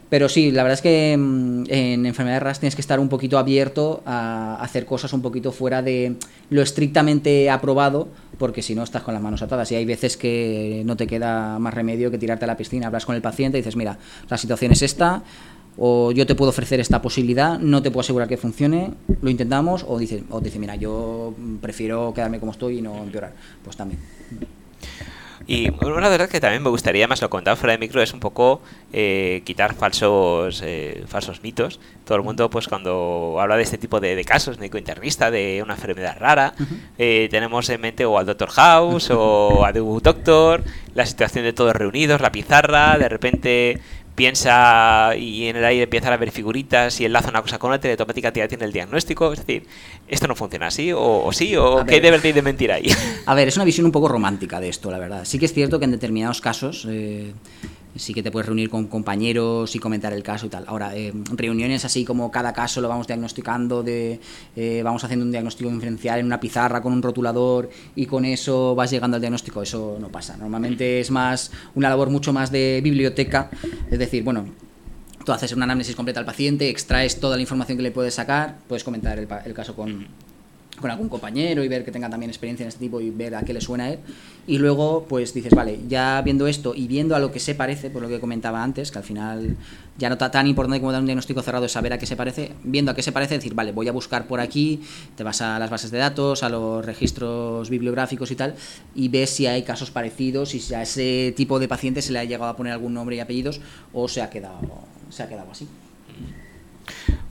Pero 0.10 0.30
sí, 0.30 0.52
la 0.52 0.62
verdad 0.64 0.76
es 0.76 0.82
que 0.82 1.18
mm, 1.18 1.64
en 1.68 2.06
enfermedades 2.06 2.44
raras 2.44 2.60
tienes 2.60 2.76
que 2.76 2.82
estar 2.82 3.00
un 3.00 3.10
poquito 3.10 3.40
abierto 3.40 4.04
a 4.06 4.56
hacer 4.62 4.86
cosas 4.86 5.12
un 5.14 5.22
poquito 5.22 5.52
fuera 5.52 5.82
de 5.82 6.16
lo 6.50 6.62
estrictamente 6.62 7.50
aprobado, 7.50 8.08
porque 8.38 8.62
si 8.62 8.76
no 8.76 8.84
estás 8.84 9.02
con 9.02 9.14
las 9.14 9.24
manos 9.24 9.42
atadas. 9.42 9.72
Y 9.72 9.76
hay 9.76 9.86
veces 9.86 10.16
que 10.16 10.84
no 10.86 10.96
te 10.96 11.08
queda 11.08 11.58
más 11.58 11.74
remedio 11.74 12.12
que 12.12 12.18
tirarte 12.18 12.46
a 12.46 12.48
la 12.48 12.58
piscina, 12.58 12.88
hablas 12.88 13.06
con 13.06 13.16
el 13.16 13.22
paciente 13.22 13.58
y 13.58 13.62
dices, 13.62 13.76
mira, 13.76 13.98
la 14.30 14.38
situación 14.38 14.72
es 14.74 14.84
esta, 14.84 15.24
o 15.78 16.12
yo 16.12 16.26
te 16.26 16.36
puedo 16.36 16.50
ofrecer 16.50 16.80
esta 16.80 17.02
posibilidad, 17.02 17.60
no 17.60 17.82
te 17.82 17.92
puedo 17.92 18.02
asegurar 18.02 18.28
que 18.28 18.38
funcione, 18.38 18.94
lo 19.22 19.30
intentamos, 19.30 19.86
o 19.88 19.98
dice, 19.98 20.24
o 20.30 20.40
dice 20.40 20.60
mira, 20.60 20.76
yo 20.76 21.34
prefiero 21.62 22.14
quedarme 22.14 22.40
como 22.40 22.52
estoy 22.52 22.80
y 22.80 22.82
no 22.82 23.04
empeorar. 23.04 23.34
Pues 23.64 23.76
también. 23.76 24.00
Y 25.48 25.70
una 25.70 26.10
verdad 26.10 26.28
que 26.28 26.40
también 26.40 26.64
me 26.64 26.70
gustaría, 26.70 27.08
más 27.08 27.22
lo 27.22 27.30
contaba 27.30 27.56
fuera 27.56 27.74
de 27.74 27.78
micro, 27.78 28.02
es 28.02 28.14
un 28.14 28.20
poco 28.20 28.62
eh, 28.92 29.44
quitar 29.46 29.76
falsos 29.76 30.62
eh, 30.66 31.04
falsos 31.08 31.44
mitos. 31.44 31.80
Todo 32.04 32.18
el 32.18 32.24
mundo, 32.24 32.50
pues 32.50 32.68
cuando 32.68 33.38
habla 33.40 33.56
de 33.56 33.64
este 33.64 33.78
tipo 33.78 34.00
de, 34.00 34.24
casos, 34.26 34.58
médico 34.58 34.80
internista, 34.80 35.30
de 35.30 35.62
una 35.64 35.76
enfermedad 35.76 36.18
rara, 36.20 36.56
eh, 36.98 37.28
tenemos 37.30 37.70
en 37.70 37.80
mente 37.80 38.06
o 38.06 38.18
al 38.18 38.26
Doctor 38.26 38.50
House 38.50 39.12
o 39.12 39.64
a 39.64 39.72
The 39.72 39.80
Doctor, 39.80 40.64
la 40.96 41.06
situación 41.06 41.46
de 41.46 41.54
todos 41.54 41.76
reunidos, 41.76 42.22
la 42.22 42.32
pizarra, 42.32 42.98
de 42.98 43.10
repente 43.10 43.82
piensa 44.16 45.16
y 45.18 45.48
en 45.48 45.58
el 45.58 45.66
aire 45.66 45.84
empieza 45.84 46.12
a 46.12 46.18
ver 46.18 46.32
figuritas 46.32 47.00
y 47.00 47.06
enlaza 47.06 47.30
una 47.30 47.42
cosa 47.42 47.60
con 47.60 47.72
otra 47.72 47.90
y 47.90 47.92
automáticamente 47.92 48.40
ya 48.40 48.48
tiene 48.48 48.66
el 48.66 48.72
diagnóstico. 48.72 49.34
Es 49.34 49.40
decir, 49.40 49.68
¿esto 50.08 50.28
no 50.28 50.36
funciona 50.36 50.68
así? 50.68 50.92
¿O, 50.96 51.30
sí? 51.32 51.56
¿O 51.56 51.86
qué 51.86 52.00
debe 52.02 52.20
de 52.20 52.42
mentir 52.42 52.72
ahí? 52.72 52.88
A 53.26 53.36
ver, 53.36 53.48
es 53.48 53.56
una 53.56 53.66
visión 53.66 53.86
un 53.86 53.92
poco 53.92 54.08
romántica 54.08 54.60
de 54.60 54.70
esto, 54.70 54.90
la 54.90 54.98
verdad. 54.98 55.26
Sí 55.26 55.38
que 55.38 55.46
es 55.46 55.54
cierto 55.54 55.80
que 55.80 55.86
en 55.86 55.92
determinados 55.92 56.42
casos... 56.42 56.88
Eh, 56.90 57.34
sí 57.96 58.14
que 58.14 58.22
te 58.22 58.32
puedes 58.32 58.46
reunir 58.46 58.70
con 58.70 58.88
compañeros 58.88 59.76
y 59.76 59.80
comentar 59.80 60.14
el 60.14 60.24
caso 60.24 60.46
y 60.46 60.50
tal. 60.50 60.66
Ahora, 60.68 60.96
eh, 60.96 61.14
reuniones 61.32 61.86
así 61.86 62.04
como 62.04 62.30
cada 62.30 62.54
caso 62.54 62.82
lo 62.82 62.90
vamos 62.90 63.08
diagnosticando, 63.08 63.84
de, 63.84 64.20
eh, 64.56 64.82
vamos 64.84 65.04
haciendo 65.04 65.26
un 65.26 65.32
diagnóstico 65.32 65.70
diferencial 65.70 66.20
en 66.20 66.26
una 66.26 66.40
pizarra 66.40 66.82
con 66.82 66.94
un 66.94 67.02
rotulador 67.02 67.70
y 67.96 68.06
con 68.06 68.26
eso 68.26 68.76
vas 68.76 68.92
llegando 68.92 69.16
al 69.16 69.22
diagnóstico, 69.22 69.62
eso 69.62 69.98
no 70.00 70.10
pasa. 70.10 70.36
Normalmente 70.38 71.00
es 71.00 71.12
más 71.12 71.52
una 71.76 71.90
labor 71.90 72.10
mucho 72.10 72.34
más 72.34 72.52
de 72.52 72.82
biblioteca, 72.84 73.50
es 73.92 74.00
decir, 74.00 74.24
bueno, 74.24 74.46
tú 75.26 75.32
haces 75.32 75.52
una 75.54 75.66
análisis 75.66 75.96
completa 75.96 76.20
al 76.20 76.26
paciente, 76.26 76.70
extraes 76.70 77.20
toda 77.20 77.36
la 77.36 77.42
información 77.42 77.78
que 77.78 77.84
le 77.84 77.92
puedes 77.92 78.14
sacar, 78.14 78.58
puedes 78.68 78.84
comentar 78.84 79.18
el, 79.20 79.28
el 79.46 79.54
caso 79.54 79.76
con, 79.76 80.08
con 80.80 80.92
algún 80.92 81.10
compañero 81.10 81.64
y 81.64 81.68
ver 81.68 81.86
que 81.86 81.92
tenga 81.92 82.10
también 82.10 82.30
experiencia 82.30 82.64
en 82.64 82.70
este 82.70 82.80
tipo 82.80 83.02
y 83.02 83.10
ver 83.10 83.36
a 83.36 83.44
qué 83.44 83.54
le 83.54 83.62
suena 83.62 83.86
a 83.86 83.94
él. 83.94 84.00
Y 84.48 84.58
luego, 84.60 85.06
pues 85.10 85.34
dices, 85.34 85.54
vale, 85.54 85.80
ya 85.88 86.22
viendo 86.22 86.48
esto 86.48 86.74
y 86.76 86.88
viendo 86.88 87.16
a 87.16 87.20
lo 87.20 87.32
que 87.32 87.40
se 87.40 87.56
parece, 87.56 87.90
por 87.90 88.02
lo 88.02 88.08
que 88.08 88.20
comentaba 88.20 88.62
antes, 88.64 88.92
que 88.92 89.00
al 89.00 89.04
final 89.04 89.56
ya 89.98 90.10
no 90.10 90.14
está 90.14 90.30
tan 90.30 90.46
importante 90.46 90.80
como 90.80 90.92
dar 90.92 91.02
un 91.02 91.08
diagnóstico 91.08 91.42
cerrado 91.42 91.66
es 91.66 91.72
saber 91.72 91.94
a 91.94 91.98
qué 91.98 92.06
se 92.06 92.16
parece, 92.16 92.52
viendo 92.64 92.92
a 92.92 92.96
qué 92.96 93.02
se 93.02 93.12
parece, 93.12 93.36
decir, 93.36 93.56
vale, 93.56 93.72
voy 93.72 93.88
a 93.88 93.92
buscar 93.92 94.28
por 94.28 94.40
aquí, 94.40 94.84
te 95.16 95.24
vas 95.24 95.42
a 95.42 95.58
las 95.58 95.70
bases 95.70 95.90
de 95.90 95.98
datos, 95.98 96.44
a 96.44 96.50
los 96.50 96.86
registros 96.86 97.70
bibliográficos 97.70 98.30
y 98.32 98.36
tal, 98.36 98.56
y 98.94 99.08
ves 99.08 99.32
si 99.32 99.48
hay 99.48 99.64
casos 99.64 99.90
parecidos 99.90 100.54
y 100.54 100.60
si 100.60 100.74
a 100.74 100.84
ese 100.84 101.34
tipo 101.36 101.60
de 101.60 101.68
paciente 101.68 102.02
se 102.02 102.12
le 102.12 102.20
ha 102.20 102.24
llegado 102.24 102.50
a 102.50 102.56
poner 102.56 102.74
algún 102.74 102.94
nombre 102.94 103.16
y 103.16 103.20
apellidos 103.20 103.62
o 103.94 104.08
se 104.08 104.22
ha 104.22 104.30
quedado, 104.30 104.60
se 105.10 105.24
ha 105.24 105.30
quedado 105.30 105.50
así. 105.52 105.68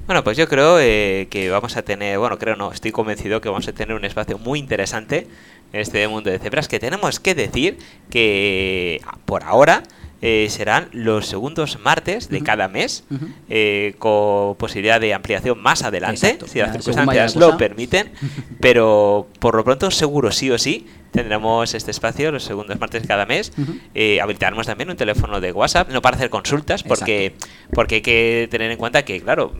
Bueno, 0.06 0.22
pues 0.22 0.36
yo 0.36 0.46
creo 0.48 0.78
eh, 0.80 1.28
que 1.30 1.48
vamos 1.48 1.78
a 1.78 1.82
tener, 1.82 2.18
bueno, 2.18 2.38
creo 2.38 2.56
no, 2.56 2.70
estoy 2.70 2.92
convencido 2.92 3.40
que 3.40 3.48
vamos 3.48 3.66
a 3.68 3.72
tener 3.72 3.96
un 3.96 4.04
espacio 4.04 4.38
muy 4.38 4.58
interesante 4.58 5.26
en 5.72 5.80
este 5.80 6.06
mundo 6.08 6.30
de 6.30 6.38
cebras, 6.38 6.68
que 6.68 6.78
tenemos 6.78 7.20
que 7.20 7.34
decir 7.34 7.78
que 8.10 9.00
por 9.24 9.44
ahora 9.44 9.82
eh, 10.20 10.48
serán 10.50 10.88
los 10.92 11.26
segundos 11.26 11.78
martes 11.80 12.28
de 12.28 12.42
cada 12.42 12.68
mes, 12.68 13.04
eh, 13.48 13.94
con 13.98 14.56
posibilidad 14.56 15.00
de 15.00 15.14
ampliación 15.14 15.60
más 15.62 15.82
adelante, 15.82 16.38
si 16.46 16.58
las 16.58 16.72
circunstancias 16.72 17.34
lo 17.34 17.56
permiten, 17.56 18.12
pero 18.60 19.26
por 19.38 19.54
lo 19.54 19.64
pronto 19.64 19.90
seguro 19.90 20.30
sí 20.32 20.50
o 20.50 20.58
sí 20.58 20.86
tendremos 21.12 21.72
este 21.74 21.92
espacio 21.92 22.30
los 22.30 22.44
segundos 22.44 22.78
martes 22.78 23.02
de 23.02 23.08
cada 23.08 23.24
mes. 23.24 23.52
habilitaremos 24.20 24.66
también 24.66 24.90
un 24.90 24.96
teléfono 24.96 25.40
de 25.40 25.50
WhatsApp, 25.52 25.90
no 25.90 26.02
para 26.02 26.16
hacer 26.16 26.28
consultas, 26.28 26.82
porque, 26.82 27.36
porque 27.72 27.96
hay 27.96 28.02
que 28.02 28.48
tener 28.50 28.70
en 28.70 28.76
cuenta 28.76 29.04
que, 29.04 29.20
claro, 29.20 29.52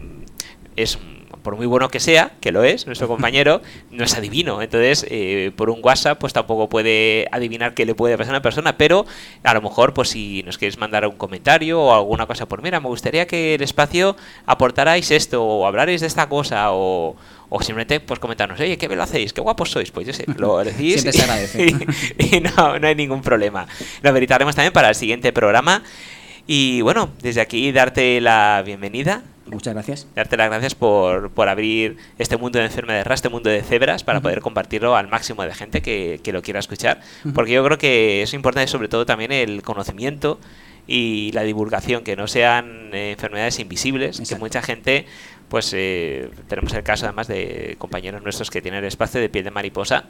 es 0.77 0.99
por 1.45 1.57
muy 1.57 1.67
bueno 1.67 1.91
que 1.91 2.01
sea, 2.01 2.33
que 2.41 2.51
lo 2.51 2.65
es, 2.65 2.87
nuestro 2.87 3.07
compañero, 3.15 3.63
no 3.93 4.03
es 4.03 4.15
adivino. 4.15 4.63
Entonces, 4.63 5.07
eh, 5.11 5.53
por 5.55 5.71
un 5.71 5.81
WhatsApp, 5.83 6.19
pues 6.19 6.33
tampoco 6.33 6.69
puede 6.69 7.29
adivinar 7.31 7.75
qué 7.75 7.85
le 7.85 7.95
puede 7.95 8.17
pasar 8.17 8.35
a 8.35 8.39
una 8.39 8.43
persona, 8.43 8.77
pero 8.77 9.07
a 9.45 9.55
lo 9.55 9.63
mejor, 9.63 9.95
pues 9.95 10.09
si 10.09 10.43
nos 10.43 10.59
quieres 10.59 10.79
mandar 10.79 11.07
un 11.07 11.17
comentario 11.17 11.81
o 11.81 11.95
alguna 11.95 12.27
cosa 12.27 12.47
por, 12.47 12.63
mira, 12.63 12.81
me 12.81 12.89
gustaría 12.89 13.27
que 13.27 13.55
el 13.55 13.63
espacio 13.63 14.17
aportarais 14.47 15.11
esto, 15.11 15.45
o 15.45 15.67
hablarais 15.67 16.01
de 16.01 16.07
esta 16.07 16.29
cosa, 16.29 16.73
o, 16.73 17.15
o 17.51 17.63
simplemente 17.63 18.01
pues 18.01 18.19
comentarnos, 18.19 18.59
oye, 18.59 18.79
qué 18.79 18.89
bien 18.89 18.99
lo 18.99 19.05
hacéis, 19.05 19.33
qué 19.35 19.43
guapos 19.43 19.71
sois, 19.71 19.91
pues 19.91 20.07
yo 20.07 20.13
sé, 20.15 20.25
lo 20.39 20.59
decís 20.65 21.03
Siempre 21.03 21.13
se 21.13 21.23
agradece. 21.23 21.75
Y, 22.19 22.41
no, 22.41 22.79
no 22.79 22.87
hay 22.87 22.95
ningún 22.95 23.21
problema. 23.21 23.67
Lo 24.03 24.13
veritaremos 24.13 24.55
también 24.55 24.73
para 24.73 24.89
el 24.89 24.95
siguiente 24.95 25.33
programa. 25.33 25.83
Y 26.47 26.81
bueno, 26.83 27.11
desde 27.23 27.41
aquí 27.41 27.71
darte 27.73 28.21
la 28.21 28.63
bienvenida 28.65 29.23
Muchas 29.47 29.75
gracias. 29.75 30.07
Darte 30.15 30.37
las 30.37 30.49
gracias 30.49 30.75
por, 30.75 31.31
por 31.31 31.49
abrir 31.49 31.99
este 32.19 32.37
mundo 32.37 32.59
de 32.59 32.67
enfermedades 32.67 33.07
este 33.15 33.29
mundo 33.29 33.51
de 33.51 33.63
cebras, 33.63 34.03
para 34.03 34.21
poder 34.21 34.41
compartirlo 34.41 34.97
al 34.97 35.09
máximo 35.09 35.43
de 35.43 35.55
gente 35.55 35.83
que, 35.83 36.21
que 36.23 36.33
lo 36.33 36.43
quiera 36.43 36.61
escuchar. 36.61 37.01
Porque 37.35 37.53
yo 37.53 37.65
creo 37.65 37.79
que 37.79 38.23
es 38.23 38.35
importante 38.35 38.71
sobre 38.71 38.89
todo 38.89 39.07
también 39.07 39.33
el 39.33 39.63
conocimiento 39.63 40.39
y 40.87 41.33
la 41.33 41.43
divulgación, 41.43 42.05
que 42.05 42.17
no 42.17 42.27
sean 42.27 42.91
eh, 42.93 43.13
enfermedades 43.13 43.59
invisibles, 43.59 44.21
que 44.29 44.37
mucha 44.37 44.63
gente, 44.63 45.07
pues 45.49 45.73
eh, 45.75 46.31
tenemos 46.49 46.73
el 46.75 46.83
caso 46.83 47.07
además 47.07 47.29
de 47.29 47.77
compañeros 47.79 48.23
nuestros 48.23 48.51
que 48.51 48.61
tienen 48.61 48.81
el 48.81 48.89
espacio 48.89 49.21
de 49.21 49.29
piel 49.29 49.45
de 49.45 49.51
mariposa 49.51 50.05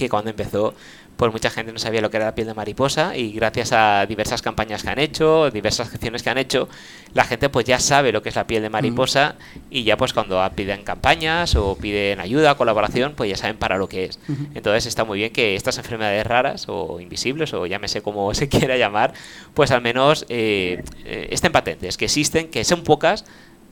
que 0.00 0.08
cuando 0.08 0.30
empezó 0.30 0.74
pues 1.20 1.32
mucha 1.32 1.50
gente 1.50 1.70
no 1.70 1.78
sabía 1.78 2.00
lo 2.00 2.10
que 2.10 2.16
era 2.16 2.24
la 2.24 2.34
piel 2.34 2.46
de 2.46 2.54
mariposa 2.54 3.14
y 3.14 3.32
gracias 3.32 3.72
a 3.72 4.06
diversas 4.06 4.40
campañas 4.40 4.82
que 4.82 4.88
han 4.88 4.98
hecho, 4.98 5.50
diversas 5.50 5.92
acciones 5.92 6.22
que 6.22 6.30
han 6.30 6.38
hecho, 6.38 6.66
la 7.12 7.24
gente 7.24 7.50
pues 7.50 7.66
ya 7.66 7.78
sabe 7.78 8.10
lo 8.10 8.22
que 8.22 8.30
es 8.30 8.36
la 8.36 8.46
piel 8.46 8.62
de 8.62 8.70
mariposa 8.70 9.34
y 9.68 9.84
ya 9.84 9.98
pues 9.98 10.14
cuando 10.14 10.42
piden 10.54 10.82
campañas 10.82 11.56
o 11.56 11.76
piden 11.76 12.20
ayuda, 12.20 12.54
colaboración, 12.54 13.12
pues 13.16 13.28
ya 13.28 13.36
saben 13.36 13.58
para 13.58 13.76
lo 13.76 13.86
que 13.86 14.06
es. 14.06 14.18
Entonces 14.54 14.86
está 14.86 15.04
muy 15.04 15.18
bien 15.18 15.30
que 15.30 15.56
estas 15.56 15.76
enfermedades 15.76 16.26
raras 16.26 16.64
o 16.68 17.00
invisibles 17.00 17.52
o 17.52 17.66
llámese 17.66 18.00
como 18.00 18.32
se 18.40 18.48
quiera 18.48 18.78
llamar, 18.78 19.12
pues 19.52 19.72
al 19.72 19.82
menos 19.82 20.24
eh, 20.30 20.82
eh, 21.04 21.28
estén 21.32 21.52
patentes, 21.52 21.98
que 21.98 22.06
existen, 22.06 22.48
que 22.48 22.64
son 22.64 22.82
pocas, 22.82 23.26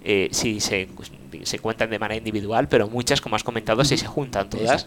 eh, 0.05 0.29
si 0.33 0.61
se, 0.61 0.87
se, 1.45 1.59
cuentan 1.61 1.89
de 1.89 1.99
manera 1.99 2.19
individual, 2.19 2.69
pero 2.69 2.89
muchas, 2.89 3.23
como 3.23 3.37
has 3.37 3.43
comentado, 3.43 3.83
si 3.85 3.97
se 3.97 4.07
juntan 4.07 4.51
todas 4.51 4.87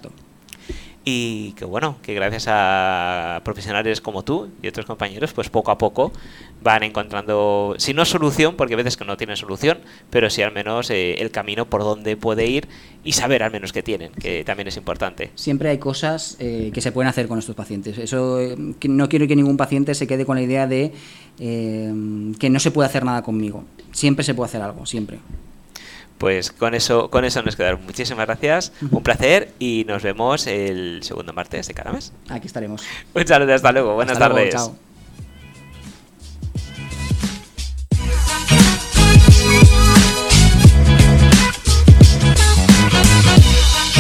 y 1.03 1.53
que 1.53 1.65
bueno, 1.65 1.97
que 2.03 2.13
gracias 2.13 2.45
a 2.47 3.41
profesionales 3.43 4.01
como 4.01 4.23
tú 4.23 4.49
y 4.61 4.67
otros 4.67 4.85
compañeros, 4.85 5.33
pues 5.33 5.49
poco 5.49 5.71
a 5.71 5.77
poco 5.77 6.11
van 6.61 6.83
encontrando, 6.83 7.73
si 7.77 7.93
no 7.93 8.05
solución, 8.05 8.55
porque 8.55 8.75
a 8.75 8.77
veces 8.77 8.97
que 8.97 9.05
no 9.05 9.17
tienen 9.17 9.35
solución, 9.35 9.79
pero 10.11 10.29
sí 10.29 10.43
al 10.43 10.53
menos 10.53 10.91
eh, 10.91 11.15
el 11.15 11.31
camino 11.31 11.65
por 11.65 11.81
donde 11.81 12.15
puede 12.17 12.45
ir 12.45 12.67
y 13.03 13.13
saber 13.13 13.41
al 13.41 13.51
menos 13.51 13.73
que 13.73 13.81
tienen, 13.81 14.11
que 14.11 14.43
también 14.43 14.67
es 14.67 14.77
importante. 14.77 15.31
Siempre 15.33 15.69
hay 15.69 15.79
cosas 15.79 16.37
eh, 16.39 16.69
que 16.71 16.81
se 16.81 16.91
pueden 16.91 17.09
hacer 17.09 17.27
con 17.27 17.39
estos 17.39 17.55
pacientes. 17.55 17.97
Eso 17.97 18.39
eh, 18.39 18.55
no 18.87 19.09
quiero 19.09 19.27
que 19.27 19.35
ningún 19.35 19.57
paciente 19.57 19.95
se 19.95 20.05
quede 20.05 20.25
con 20.25 20.35
la 20.35 20.43
idea 20.43 20.67
de 20.67 20.93
que 21.39 22.49
no 22.51 22.59
se 22.59 22.69
puede 22.69 22.87
hacer 22.87 23.03
nada 23.03 23.23
conmigo. 23.23 23.63
Siempre 23.91 24.23
se 24.23 24.35
puede 24.35 24.49
hacer 24.49 24.61
algo, 24.61 24.85
siempre. 24.85 25.17
Pues 26.21 26.51
con 26.51 26.75
eso, 26.75 27.09
con 27.09 27.25
eso 27.25 27.41
nos 27.41 27.55
quedamos. 27.55 27.83
Muchísimas 27.83 28.27
gracias, 28.27 28.73
un 28.91 29.01
placer 29.01 29.53
y 29.57 29.85
nos 29.87 30.03
vemos 30.03 30.45
el 30.45 31.01
segundo 31.01 31.33
martes 31.33 31.67
de 31.67 31.73
cada 31.73 31.91
mes. 31.91 32.13
Aquí 32.29 32.45
estaremos. 32.45 32.83
Muchas 33.15 33.39
gracias, 33.39 33.55
hasta 33.55 33.71
luego. 33.71 33.95
Buenas 33.95 34.19
tardes. 34.19 34.53
chao. 34.53 34.90